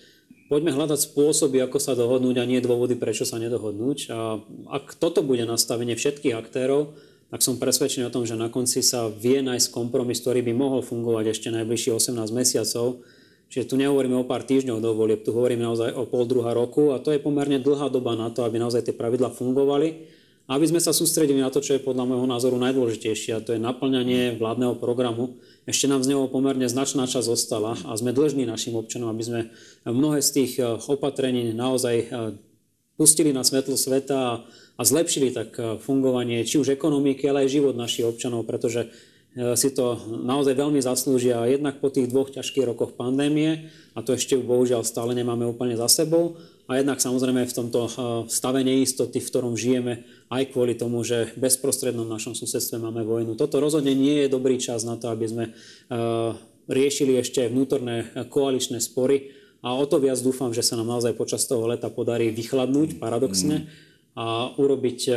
Poďme 0.45 0.77
hľadať 0.77 1.09
spôsoby, 1.09 1.57
ako 1.65 1.81
sa 1.81 1.97
dohodnúť 1.97 2.37
a 2.37 2.45
nie 2.45 2.61
dôvody, 2.61 3.01
prečo 3.01 3.25
sa 3.25 3.41
nedohodnúť. 3.41 3.99
A 4.13 4.45
ak 4.69 4.93
toto 5.01 5.25
bude 5.25 5.49
nastavenie 5.49 5.97
všetkých 5.97 6.37
aktérov, 6.37 6.93
tak 7.33 7.41
som 7.41 7.57
presvedčený 7.57 8.13
o 8.13 8.15
tom, 8.15 8.29
že 8.29 8.37
na 8.37 8.53
konci 8.53 8.85
sa 8.85 9.09
vie 9.09 9.41
nájsť 9.41 9.73
kompromis, 9.73 10.21
ktorý 10.21 10.45
by 10.45 10.53
mohol 10.53 10.85
fungovať 10.85 11.33
ešte 11.33 11.49
najbližšie 11.49 11.97
18 11.97 12.31
mesiacov. 12.37 13.01
Čiže 13.49 13.73
tu 13.73 13.75
nehovoríme 13.81 14.21
o 14.21 14.29
pár 14.29 14.45
týždňov 14.45 14.79
do 14.85 14.91
volieb, 14.93 15.25
tu 15.25 15.33
hovoríme 15.33 15.65
naozaj 15.65 15.97
o 15.97 16.05
pol 16.05 16.29
druhá 16.29 16.53
roku 16.53 16.93
a 16.93 17.01
to 17.01 17.11
je 17.11 17.19
pomerne 17.19 17.57
dlhá 17.59 17.89
doba 17.89 18.13
na 18.13 18.29
to, 18.29 18.45
aby 18.45 18.61
naozaj 18.61 18.85
tie 18.85 18.95
pravidla 18.95 19.33
fungovali 19.33 20.14
aby 20.45 20.65
sme 20.69 20.77
sa 20.77 20.93
sústredili 20.93 21.41
na 21.41 21.49
to, 21.49 21.65
čo 21.65 21.77
je 21.77 21.87
podľa 21.87 22.05
môjho 22.05 22.29
názoru 22.29 22.61
najdôležitejšie, 22.61 23.33
a 23.33 23.41
to 23.41 23.57
je 23.57 23.61
naplňanie 23.61 24.37
vládneho 24.37 24.77
programu. 24.77 25.41
Ešte 25.65 25.89
nám 25.89 26.05
z 26.05 26.13
neho 26.13 26.29
pomerne 26.29 26.69
značná 26.69 27.09
časť 27.09 27.25
zostala 27.25 27.73
a 27.89 27.93
sme 27.97 28.13
dlžní 28.13 28.45
našim 28.45 28.77
občanom, 28.77 29.09
aby 29.09 29.25
sme 29.25 29.41
mnohé 29.89 30.21
z 30.21 30.31
tých 30.37 30.53
eh, 30.61 30.77
opatrení 30.77 31.57
naozaj 31.57 31.97
eh, 31.97 32.07
pustili 33.01 33.33
na 33.33 33.41
svetlo 33.41 33.81
sveta 33.81 34.45
a 34.77 34.83
zlepšili 34.85 35.33
tak 35.33 35.57
eh, 35.57 35.81
fungovanie 35.81 36.45
či 36.45 36.61
už 36.61 36.77
ekonomiky, 36.77 37.25
ale 37.25 37.49
aj 37.49 37.55
život 37.57 37.73
našich 37.73 38.05
občanov, 38.05 38.45
pretože 38.45 38.93
si 39.35 39.69
to 39.75 39.99
naozaj 40.23 40.55
veľmi 40.55 40.79
zaslúžia 40.79 41.43
jednak 41.51 41.83
po 41.83 41.91
tých 41.91 42.07
dvoch 42.07 42.31
ťažkých 42.31 42.71
rokoch 42.71 42.95
pandémie, 42.95 43.71
a 43.95 44.03
to 44.03 44.15
ešte 44.15 44.39
bohužiaľ 44.39 44.87
stále 44.87 45.11
nemáme 45.11 45.43
úplne 45.43 45.75
za 45.75 45.91
sebou, 45.91 46.39
a 46.65 46.81
jednak 46.81 46.97
samozrejme 46.97 47.45
v 47.45 47.53
tomto 47.53 47.81
stave 48.33 48.65
neistoty, 48.65 49.21
v 49.21 49.29
ktorom 49.29 49.53
žijeme, 49.53 50.09
aj 50.33 50.55
kvôli 50.55 50.73
tomu, 50.73 51.05
že 51.05 51.37
bezprostrednom 51.37 52.09
našom 52.09 52.33
susedstve 52.33 52.81
máme 52.81 53.05
vojnu. 53.05 53.37
Toto 53.37 53.61
rozhodne 53.61 53.93
nie 53.93 54.25
je 54.25 54.33
dobrý 54.33 54.57
čas 54.57 54.81
na 54.89 54.97
to, 54.97 55.13
aby 55.13 55.27
sme 55.29 55.45
riešili 56.65 57.21
ešte 57.21 57.45
vnútorné 57.53 58.25
koaličné 58.33 58.81
spory 58.81 59.37
a 59.61 59.77
o 59.77 59.85
to 59.85 60.01
viac 60.01 60.17
dúfam, 60.25 60.57
že 60.57 60.65
sa 60.65 60.81
nám 60.81 60.89
naozaj 60.89 61.13
počas 61.21 61.45
toho 61.45 61.69
leta 61.69 61.93
podarí 61.93 62.33
vychladnúť 62.33 62.97
paradoxne 62.97 63.69
a 64.15 64.55
urobiť 64.55 65.11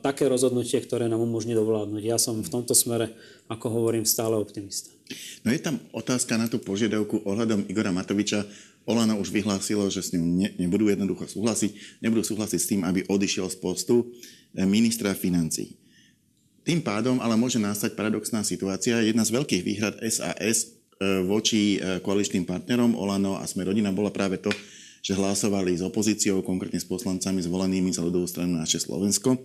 také 0.00 0.24
rozhodnutie, 0.24 0.80
ktoré 0.80 1.12
nám 1.12 1.20
umožní 1.20 1.52
dovládnuť. 1.52 2.02
Ja 2.02 2.16
som 2.16 2.40
v 2.40 2.48
tomto 2.48 2.72
smere, 2.72 3.12
ako 3.52 3.68
hovorím, 3.68 4.08
stále 4.08 4.40
optimista. 4.40 4.88
No 5.44 5.52
je 5.52 5.60
tam 5.60 5.76
otázka 5.92 6.40
na 6.40 6.48
tú 6.48 6.56
požiadavku 6.56 7.20
ohľadom 7.28 7.68
Igora 7.68 7.92
Matoviča. 7.92 8.48
Olano 8.88 9.20
už 9.20 9.28
vyhlásilo, 9.28 9.84
že 9.92 10.00
s 10.00 10.12
ním 10.16 10.40
ne, 10.40 10.48
nebudú 10.56 10.88
jednoducho 10.88 11.28
súhlasiť. 11.28 12.00
Nebudú 12.00 12.24
súhlasiť 12.24 12.60
s 12.60 12.68
tým, 12.68 12.80
aby 12.84 13.04
odišiel 13.08 13.48
z 13.52 13.56
postu 13.60 14.08
eh, 14.08 14.64
ministra 14.64 15.12
financí. 15.12 15.76
Tým 16.64 16.80
pádom 16.80 17.20
ale 17.20 17.36
môže 17.36 17.60
nastať 17.60 17.92
paradoxná 17.92 18.40
situácia. 18.40 19.04
Jedna 19.04 19.20
z 19.20 19.36
veľkých 19.36 19.62
výhrad 19.64 20.00
SAS 20.08 20.72
voči 21.28 21.76
koaličným 22.00 22.46
partnerom 22.48 22.94
Olano 22.96 23.36
a 23.36 23.44
Sme 23.44 23.66
rodina 23.66 23.92
bola 23.92 24.08
práve 24.08 24.40
to, 24.40 24.48
že 25.04 25.12
hlasovali 25.12 25.76
s 25.76 25.84
opozíciou, 25.84 26.40
konkrétne 26.40 26.80
s 26.80 26.88
poslancami 26.88 27.44
zvolenými 27.44 27.92
za 27.92 28.00
ľudovú 28.00 28.24
stranu 28.24 28.56
naše 28.56 28.80
Slovensko 28.80 29.36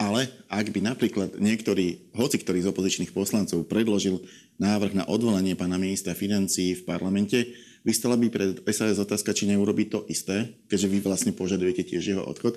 ale 0.00 0.32
ak 0.48 0.72
by 0.72 0.80
napríklad 0.80 1.36
niektorý, 1.36 2.00
hoci 2.16 2.40
ktorý 2.40 2.64
z 2.64 2.72
opozičných 2.72 3.12
poslancov 3.12 3.68
predložil 3.68 4.24
návrh 4.56 4.96
na 4.96 5.04
odvolanie 5.04 5.52
pána 5.52 5.76
ministra 5.76 6.16
financií 6.16 6.72
v 6.72 6.88
parlamente, 6.88 7.52
vystala 7.84 8.16
by 8.16 8.32
pred 8.32 8.64
SAS 8.72 8.96
otázka, 8.96 9.36
či 9.36 9.44
neurobi 9.52 9.92
to 9.92 10.08
isté, 10.08 10.56
keďže 10.72 10.88
vy 10.88 10.98
vlastne 11.04 11.36
požadujete 11.36 11.84
tiež 11.84 12.16
jeho 12.16 12.24
odchod, 12.24 12.56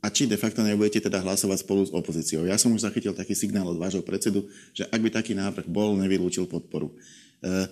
a 0.00 0.08
či 0.08 0.30
de 0.30 0.40
facto 0.40 0.64
nebudete 0.64 1.04
teda 1.04 1.20
hlasovať 1.20 1.60
spolu 1.60 1.82
s 1.84 1.92
opozíciou. 1.92 2.48
Ja 2.48 2.56
som 2.56 2.72
už 2.72 2.86
zachytil 2.88 3.12
taký 3.12 3.36
signál 3.36 3.68
od 3.68 3.76
vášho 3.76 4.00
predsedu, 4.00 4.48
že 4.72 4.88
ak 4.88 5.00
by 5.02 5.10
taký 5.12 5.36
návrh 5.36 5.68
bol, 5.68 5.98
nevylúčil 5.98 6.46
podporu. 6.46 6.94
E, 7.42 7.66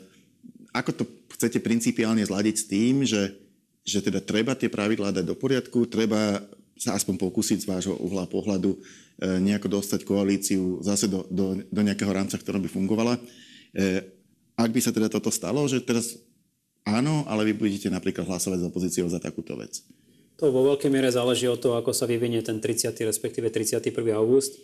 ako 0.77 0.91
to 0.93 1.05
chcete 1.33 1.65
principiálne 1.65 2.21
zladiť 2.21 2.55
s 2.57 2.69
tým, 2.69 2.95
že, 3.09 3.33
že 3.81 4.05
teda 4.05 4.21
treba 4.21 4.53
tie 4.53 4.69
pravidlá 4.69 5.13
dať 5.17 5.25
do 5.25 5.37
poriadku, 5.37 5.89
treba 5.89 6.45
sa 6.77 6.93
aspoň 6.93 7.17
pokúsiť 7.17 7.65
z 7.65 7.69
vášho 7.73 7.97
uhla 7.97 8.29
pohľadu 8.29 8.77
e, 8.77 8.79
nejako 9.41 9.81
dostať 9.81 10.05
koalíciu 10.05 10.85
zase 10.85 11.09
do, 11.09 11.25
do, 11.33 11.57
do 11.65 11.81
nejakého 11.81 12.13
rámca, 12.13 12.37
ktorom 12.37 12.61
by 12.61 12.69
fungovala. 12.69 13.17
E, 13.73 14.05
ak 14.57 14.71
by 14.73 14.81
sa 14.85 14.93
teda 14.93 15.09
toto 15.09 15.33
stalo, 15.33 15.65
že 15.65 15.81
teraz 15.81 16.21
áno, 16.85 17.25
ale 17.25 17.49
vy 17.49 17.57
budete 17.57 17.89
napríklad 17.89 18.29
hlasovať 18.29 18.61
s 18.61 18.69
opozíciou 18.69 19.09
za 19.09 19.17
takúto 19.17 19.57
vec. 19.57 19.81
To 20.37 20.53
vo 20.53 20.69
veľkej 20.77 20.93
miere 20.93 21.09
záleží 21.09 21.49
od 21.49 21.57
toho, 21.57 21.81
ako 21.81 21.97
sa 21.97 22.05
vyvinie 22.05 22.45
ten 22.45 22.61
30. 22.61 22.93
respektíve 23.09 23.49
31. 23.49 23.89
august 24.13 24.61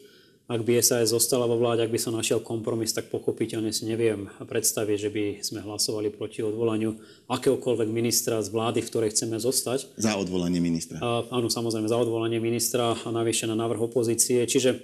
ak 0.51 0.61
by 0.67 0.83
SAS 0.83 1.15
zostala 1.15 1.47
vo 1.47 1.55
vláde, 1.57 1.87
ak 1.87 1.93
by 1.95 2.01
sa 2.03 2.11
našiel 2.11 2.43
kompromis, 2.43 2.91
tak 2.91 3.09
pochopiteľne 3.09 3.71
si 3.71 3.87
neviem 3.87 4.27
predstaviť, 4.43 4.97
že 4.99 5.11
by 5.11 5.25
sme 5.41 5.61
hlasovali 5.63 6.11
proti 6.11 6.43
odvolaniu 6.43 6.99
akéhokoľvek 7.31 7.89
ministra 7.89 8.43
z 8.43 8.51
vlády, 8.51 8.83
v 8.83 8.91
ktorej 8.91 9.15
chceme 9.15 9.39
zostať. 9.39 9.95
Za 9.97 10.19
odvolanie 10.19 10.59
ministra. 10.59 10.99
A, 10.99 11.23
áno, 11.31 11.47
samozrejme, 11.47 11.87
za 11.87 11.97
odvolanie 11.97 12.43
ministra 12.43 12.99
a 12.99 13.09
navyše 13.15 13.47
na 13.47 13.55
návrh 13.55 13.87
opozície. 13.87 14.43
Čiže 14.43 14.83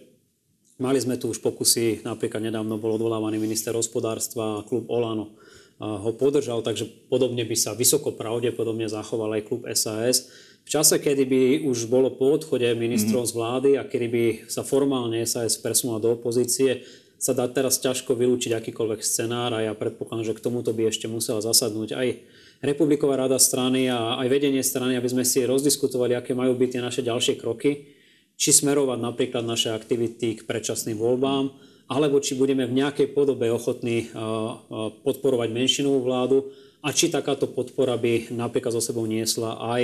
mali 0.79 1.03
sme 1.03 1.19
tu 1.19 1.35
už 1.35 1.43
pokusy, 1.43 2.07
napríklad 2.07 2.39
nedávno 2.39 2.79
bol 2.79 2.95
odvolávaný 2.95 3.43
minister 3.43 3.75
hospodárstva 3.75 4.63
a 4.63 4.65
klub 4.65 4.87
Olano 4.87 5.35
ho 5.79 6.11
podržal, 6.11 6.59
takže 6.59 6.91
podobne 7.07 7.47
by 7.47 7.55
sa 7.55 7.71
vysoko 7.71 8.11
pravdepodobne 8.11 8.91
zachoval 8.91 9.39
aj 9.39 9.47
klub 9.47 9.63
SAS. 9.79 10.27
V 10.69 10.77
čase, 10.77 11.01
kedy 11.01 11.25
by 11.25 11.43
už 11.65 11.89
bolo 11.89 12.13
po 12.13 12.37
odchode 12.37 12.69
ministrov 12.77 13.25
mm. 13.25 13.29
z 13.33 13.33
vlády 13.33 13.71
a 13.81 13.89
kedy 13.89 14.07
by 14.13 14.25
sa 14.53 14.61
formálne 14.61 15.17
SAS 15.25 15.57
presunula 15.57 15.97
do 15.97 16.13
opozície, 16.13 16.85
sa 17.17 17.33
dá 17.33 17.49
teraz 17.49 17.81
ťažko 17.81 18.13
vylúčiť 18.13 18.53
akýkoľvek 18.53 19.01
scenár 19.01 19.57
a 19.57 19.65
ja 19.65 19.73
predpokladám, 19.73 20.29
že 20.29 20.37
k 20.37 20.45
tomuto 20.45 20.77
by 20.77 20.93
ešte 20.93 21.09
musela 21.09 21.41
zasadnúť 21.41 21.97
aj 21.97 22.09
Republiková 22.61 23.17
rada 23.17 23.41
strany 23.41 23.89
a 23.89 24.21
aj 24.21 24.29
vedenie 24.29 24.61
strany, 24.61 25.01
aby 25.01 25.09
sme 25.09 25.25
si 25.25 25.41
rozdiskutovali, 25.41 26.13
aké 26.13 26.37
majú 26.37 26.53
byť 26.53 26.69
tie 26.69 26.83
naše 26.85 27.01
ďalšie 27.01 27.41
kroky, 27.41 27.97
či 28.37 28.53
smerovať 28.53 28.99
napríklad 29.01 29.49
naše 29.49 29.73
aktivity 29.73 30.37
k 30.37 30.45
predčasným 30.45 31.01
voľbám, 31.01 31.49
alebo 31.89 32.21
či 32.21 32.37
budeme 32.37 32.69
v 32.69 32.77
nejakej 32.77 33.17
podobe 33.17 33.49
ochotní 33.49 34.13
podporovať 35.01 35.49
menšinovú 35.49 36.05
vládu 36.05 36.53
a 36.85 36.93
či 36.93 37.09
takáto 37.09 37.49
podpora 37.49 37.97
by 37.97 38.31
napríklad 38.37 38.77
so 38.77 38.85
sebou 38.85 39.09
niesla 39.09 39.59
aj 39.59 39.83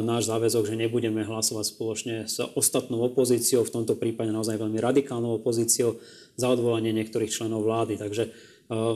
náš 0.00 0.32
záväzok, 0.32 0.64
že 0.64 0.80
nebudeme 0.80 1.28
hlasovať 1.28 1.64
spoločne 1.68 2.16
s 2.24 2.40
ostatnou 2.40 3.04
opozíciou, 3.04 3.68
v 3.68 3.74
tomto 3.80 4.00
prípade 4.00 4.32
naozaj 4.32 4.56
veľmi 4.56 4.80
radikálnou 4.80 5.36
opozíciou, 5.44 6.00
za 6.38 6.46
odvolanie 6.48 6.94
niektorých 6.94 7.34
členov 7.34 7.66
vlády. 7.66 7.98
Takže 7.98 8.22
e, 8.24 8.30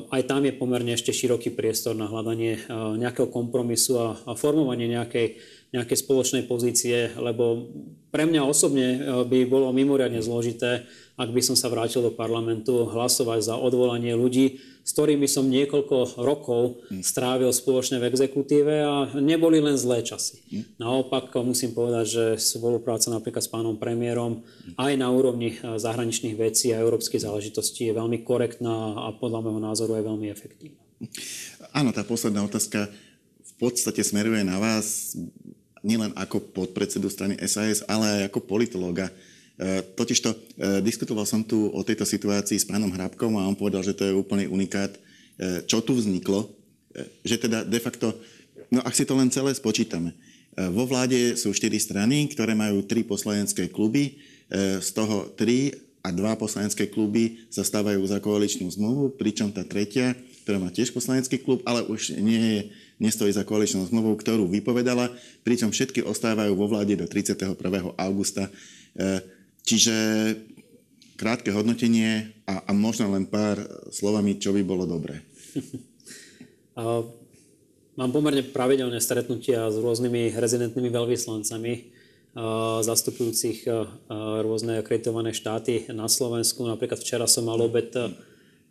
aj 0.08 0.22
tam 0.30 0.46
je 0.46 0.54
pomerne 0.54 0.94
ešte 0.94 1.10
široký 1.10 1.50
priestor 1.50 1.98
na 1.98 2.06
hľadanie 2.06 2.56
e, 2.56 2.60
nejakého 3.02 3.26
kompromisu 3.26 3.92
a, 3.98 4.32
formovanie 4.38 4.86
nejakej, 4.86 5.42
nejakej 5.74 5.98
spoločnej 5.98 6.46
pozície, 6.46 7.10
lebo 7.18 7.68
pre 8.14 8.30
mňa 8.30 8.46
osobne 8.46 8.86
e, 8.94 8.98
by 9.26 9.38
bolo 9.50 9.74
mimoriadne 9.74 10.22
zložité, 10.22 10.86
ak 11.18 11.34
by 11.34 11.42
som 11.42 11.58
sa 11.58 11.66
vrátil 11.66 12.00
do 12.00 12.14
parlamentu, 12.14 12.86
hlasovať 12.86 13.42
za 13.42 13.54
odvolanie 13.58 14.14
ľudí, 14.14 14.71
s 14.82 14.90
ktorými 14.98 15.30
som 15.30 15.46
niekoľko 15.46 16.18
rokov 16.18 16.82
strávil 17.06 17.54
spoločne 17.54 18.02
v 18.02 18.10
exekutíve 18.10 18.74
a 18.82 18.94
neboli 19.18 19.62
len 19.62 19.78
zlé 19.78 20.02
časy. 20.02 20.42
Naopak 20.82 21.30
musím 21.46 21.70
povedať, 21.70 22.06
že 22.06 22.24
spolupráca 22.42 23.06
napríklad 23.14 23.46
s 23.46 23.50
pánom 23.50 23.78
premiérom 23.78 24.42
aj 24.74 24.92
na 24.98 25.08
úrovni 25.08 25.54
eh, 25.54 25.78
zahraničných 25.78 26.34
vecí 26.34 26.74
a 26.74 26.82
európskych 26.82 27.22
záležitostí 27.22 27.88
je 27.88 27.98
veľmi 27.98 28.26
korektná 28.26 29.06
a 29.06 29.14
podľa 29.14 29.40
môjho 29.46 29.62
názoru 29.62 29.98
je 29.98 30.08
veľmi 30.08 30.26
efektívna. 30.28 30.82
Áno, 31.74 31.90
tá 31.90 32.06
posledná 32.06 32.42
otázka 32.46 32.90
v 33.42 33.52
podstate 33.58 34.02
smeruje 34.02 34.42
na 34.46 34.58
vás 34.58 35.14
nielen 35.82 36.14
ako 36.14 36.54
podpredsedu 36.54 37.10
strany 37.10 37.34
SAS, 37.46 37.82
ale 37.90 38.06
aj 38.06 38.22
ako 38.30 38.40
politológa. 38.46 39.10
E, 39.62 39.78
totižto 39.94 40.28
e, 40.34 40.36
diskutoval 40.82 41.22
som 41.22 41.46
tu 41.46 41.70
o 41.70 41.80
tejto 41.86 42.02
situácii 42.02 42.58
s 42.58 42.66
pánom 42.66 42.90
Hrabkom 42.90 43.38
a 43.38 43.46
on 43.46 43.54
povedal, 43.54 43.86
že 43.86 43.94
to 43.94 44.02
je 44.02 44.10
úplný 44.10 44.50
unikát, 44.50 44.90
e, 45.38 45.62
čo 45.70 45.78
tu 45.78 45.94
vzniklo, 45.94 46.50
že 47.22 47.38
teda 47.38 47.62
de 47.62 47.78
facto, 47.78 48.10
no 48.68 48.82
ak 48.82 48.92
si 48.92 49.06
to 49.06 49.14
len 49.14 49.30
celé 49.32 49.54
spočítame, 49.56 50.12
vo 50.52 50.84
vláde 50.84 51.40
sú 51.40 51.56
štyri 51.56 51.80
strany, 51.80 52.28
ktoré 52.28 52.52
majú 52.52 52.84
tri 52.84 53.00
poslanecké 53.00 53.72
kluby, 53.72 54.20
z 54.52 54.88
toho 54.92 55.32
tri 55.32 55.72
a 56.04 56.12
dva 56.12 56.36
poslanecké 56.36 56.92
kluby 56.92 57.48
sa 57.48 57.64
stávajú 57.64 58.04
za 58.04 58.20
koaličnú 58.20 58.68
zmluvu, 58.68 59.16
pričom 59.16 59.48
tá 59.48 59.64
tretia, 59.64 60.12
ktorá 60.44 60.60
má 60.60 60.68
tiež 60.68 60.92
poslanecký 60.92 61.40
klub, 61.40 61.64
ale 61.64 61.80
už 61.88 62.20
nie 62.20 62.36
je, 62.36 62.60
nestojí 63.00 63.32
za 63.32 63.48
koaličnou 63.48 63.88
zmluvou, 63.88 64.12
ktorú 64.20 64.44
vypovedala, 64.52 65.08
pričom 65.40 65.72
všetky 65.72 66.04
ostávajú 66.04 66.52
vo 66.52 66.68
vláde 66.68 67.00
do 67.00 67.08
31. 67.08 67.56
augusta. 67.96 68.52
Čiže 69.62 69.94
krátke 71.14 71.54
hodnotenie 71.54 72.34
a, 72.50 72.66
a 72.66 72.70
možno 72.74 73.10
len 73.14 73.30
pár 73.30 73.62
slovami, 73.94 74.42
čo 74.42 74.50
by 74.50 74.62
bolo 74.66 74.86
dobré. 74.90 75.22
Mám 77.92 78.10
pomerne 78.10 78.40
pravidelné 78.40 78.98
stretnutia 79.04 79.68
s 79.68 79.76
rôznymi 79.76 80.32
rezidentnými 80.32 80.88
veľvyslancami 80.88 81.72
zastupujúcich 82.80 83.68
rôzne 84.40 84.80
akreditované 84.80 85.36
štáty 85.36 85.84
na 85.92 86.08
Slovensku. 86.08 86.64
Napríklad 86.64 87.04
včera 87.04 87.28
som 87.28 87.44
mal 87.44 87.60
obed 87.60 87.92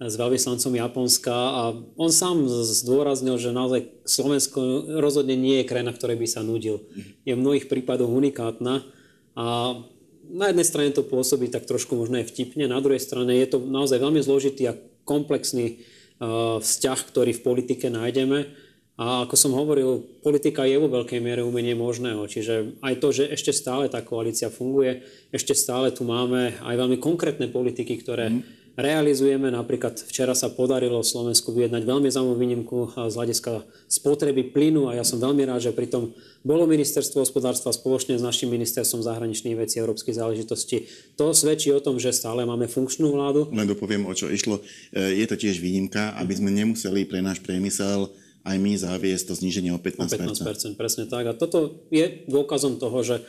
s 0.01 0.13
veľvyslancom 0.17 0.73
Japonska 0.73 1.29
a 1.29 1.61
on 1.93 2.09
sám 2.09 2.49
zdôraznil, 2.49 3.37
že 3.37 3.53
naozaj 3.53 3.85
Slovensko 4.01 4.89
rozhodne 4.97 5.37
nie 5.37 5.61
je 5.61 5.69
krajina, 5.69 5.93
ktorej 5.93 6.17
by 6.17 6.25
sa 6.25 6.41
nudil. 6.41 6.81
Je 7.21 7.37
v 7.37 7.41
mnohých 7.41 7.69
prípadoch 7.69 8.09
unikátna 8.09 8.81
a 9.37 9.77
na 10.29 10.51
jednej 10.51 10.67
strane 10.67 10.89
to 10.93 11.07
pôsobí 11.07 11.49
tak 11.49 11.65
trošku 11.65 11.97
možno 11.97 12.21
aj 12.21 12.29
vtipne, 12.29 12.69
na 12.69 12.77
druhej 12.83 13.01
strane 13.01 13.33
je 13.33 13.47
to 13.49 13.57
naozaj 13.57 13.97
veľmi 13.97 14.21
zložitý 14.21 14.69
a 14.69 14.77
komplexný 15.07 15.81
uh, 16.21 16.61
vzťah, 16.61 16.99
ktorý 17.09 17.31
v 17.35 17.45
politike 17.45 17.89
nájdeme. 17.89 18.51
A 19.01 19.25
ako 19.25 19.33
som 19.33 19.57
hovoril, 19.57 20.21
politika 20.21 20.61
je 20.61 20.77
vo 20.77 20.85
veľkej 20.85 21.17
miere 21.25 21.41
umenie 21.41 21.73
možného. 21.73 22.29
Čiže 22.29 22.77
aj 22.85 23.01
to, 23.01 23.09
že 23.09 23.33
ešte 23.33 23.49
stále 23.49 23.89
tá 23.89 24.05
koalícia 24.05 24.53
funguje, 24.53 25.01
ešte 25.33 25.57
stále 25.57 25.89
tu 25.89 26.05
máme 26.05 26.53
aj 26.61 26.75
veľmi 26.77 27.01
konkrétne 27.01 27.49
politiky, 27.49 27.97
ktoré 27.97 28.29
mm 28.29 28.60
realizujeme. 28.81 29.53
Napríklad 29.53 30.01
včera 30.09 30.33
sa 30.33 30.49
podarilo 30.49 30.99
Slovensku 31.05 31.53
vyjednať 31.53 31.85
veľmi 31.85 32.09
zaujímavú 32.09 32.37
výnimku 32.37 32.77
z 32.97 33.13
hľadiska 33.15 33.63
spotreby 33.87 34.49
plynu 34.49 34.89
a 34.89 34.97
ja 34.97 35.05
som 35.05 35.21
veľmi 35.21 35.45
rád, 35.45 35.69
že 35.69 35.71
pritom 35.71 36.11
bolo 36.41 36.65
ministerstvo 36.65 37.21
hospodárstva 37.21 37.69
spoločne 37.69 38.17
s 38.17 38.25
našim 38.25 38.49
ministerstvom 38.49 39.05
zahraničných 39.05 39.55
vecí 39.55 39.77
a 39.77 39.85
európskych 39.85 40.17
záležitostí. 40.17 40.89
To 41.15 41.37
svedčí 41.37 41.69
o 41.69 41.79
tom, 41.79 42.01
že 42.01 42.09
stále 42.09 42.43
máme 42.43 42.65
funkčnú 42.65 43.13
vládu. 43.13 43.45
Len 43.53 43.69
dopoviem, 43.69 44.09
o 44.09 44.13
čo 44.17 44.25
išlo. 44.25 44.59
E, 44.89 45.21
je 45.21 45.25
to 45.29 45.37
tiež 45.37 45.61
výnimka, 45.61 46.17
aby 46.17 46.33
sme 46.33 46.49
nemuseli 46.49 47.05
pre 47.05 47.21
náš 47.21 47.39
priemysel 47.45 48.09
aj 48.41 48.57
my 48.57 48.73
zaviesť 48.73 49.29
to 49.29 49.33
zníženie 49.37 49.69
o 49.69 49.77
15%. 49.77 50.01
O 50.01 50.33
15%, 50.73 50.81
presne 50.81 51.05
tak. 51.05 51.29
A 51.29 51.37
toto 51.37 51.85
je 51.93 52.25
dôkazom 52.25 52.81
toho, 52.81 53.05
že 53.05 53.21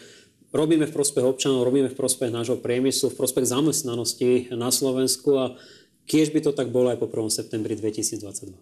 robíme 0.53 0.85
v 0.87 0.93
prospech 0.93 1.25
občanov, 1.25 1.65
robíme 1.65 1.89
v 1.89 1.97
prospech 1.97 2.31
nášho 2.31 2.61
priemyslu, 2.61 3.11
v 3.11 3.19
prospech 3.19 3.51
zamestnanosti 3.51 4.53
na 4.53 4.69
Slovensku 4.69 5.41
a 5.41 5.57
kiež 6.05 6.31
by 6.31 6.45
to 6.45 6.53
tak 6.53 6.69
bolo 6.69 6.93
aj 6.93 7.01
po 7.01 7.09
1. 7.09 7.33
septembri 7.33 7.75
2022. 7.75 8.53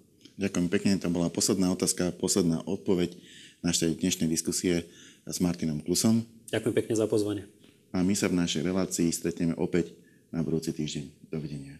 Ďakujem 0.40 0.66
pekne, 0.72 0.96
to 0.96 1.12
bola 1.12 1.28
posledná 1.28 1.68
otázka, 1.68 2.16
posledná 2.16 2.64
odpoveď 2.64 3.12
našej 3.60 4.00
dnešnej 4.00 4.28
diskusie 4.30 4.88
s 5.28 5.36
Martinom 5.42 5.84
Klusom. 5.84 6.24
Ďakujem 6.48 6.74
pekne 6.74 6.94
za 6.96 7.04
pozvanie. 7.04 7.44
A 7.92 8.00
my 8.00 8.14
sa 8.16 8.30
v 8.30 8.38
našej 8.40 8.64
relácii 8.64 9.10
stretneme 9.12 9.52
opäť 9.58 9.92
na 10.32 10.40
budúci 10.40 10.72
týždeň. 10.72 11.28
Dovidenia. 11.28 11.76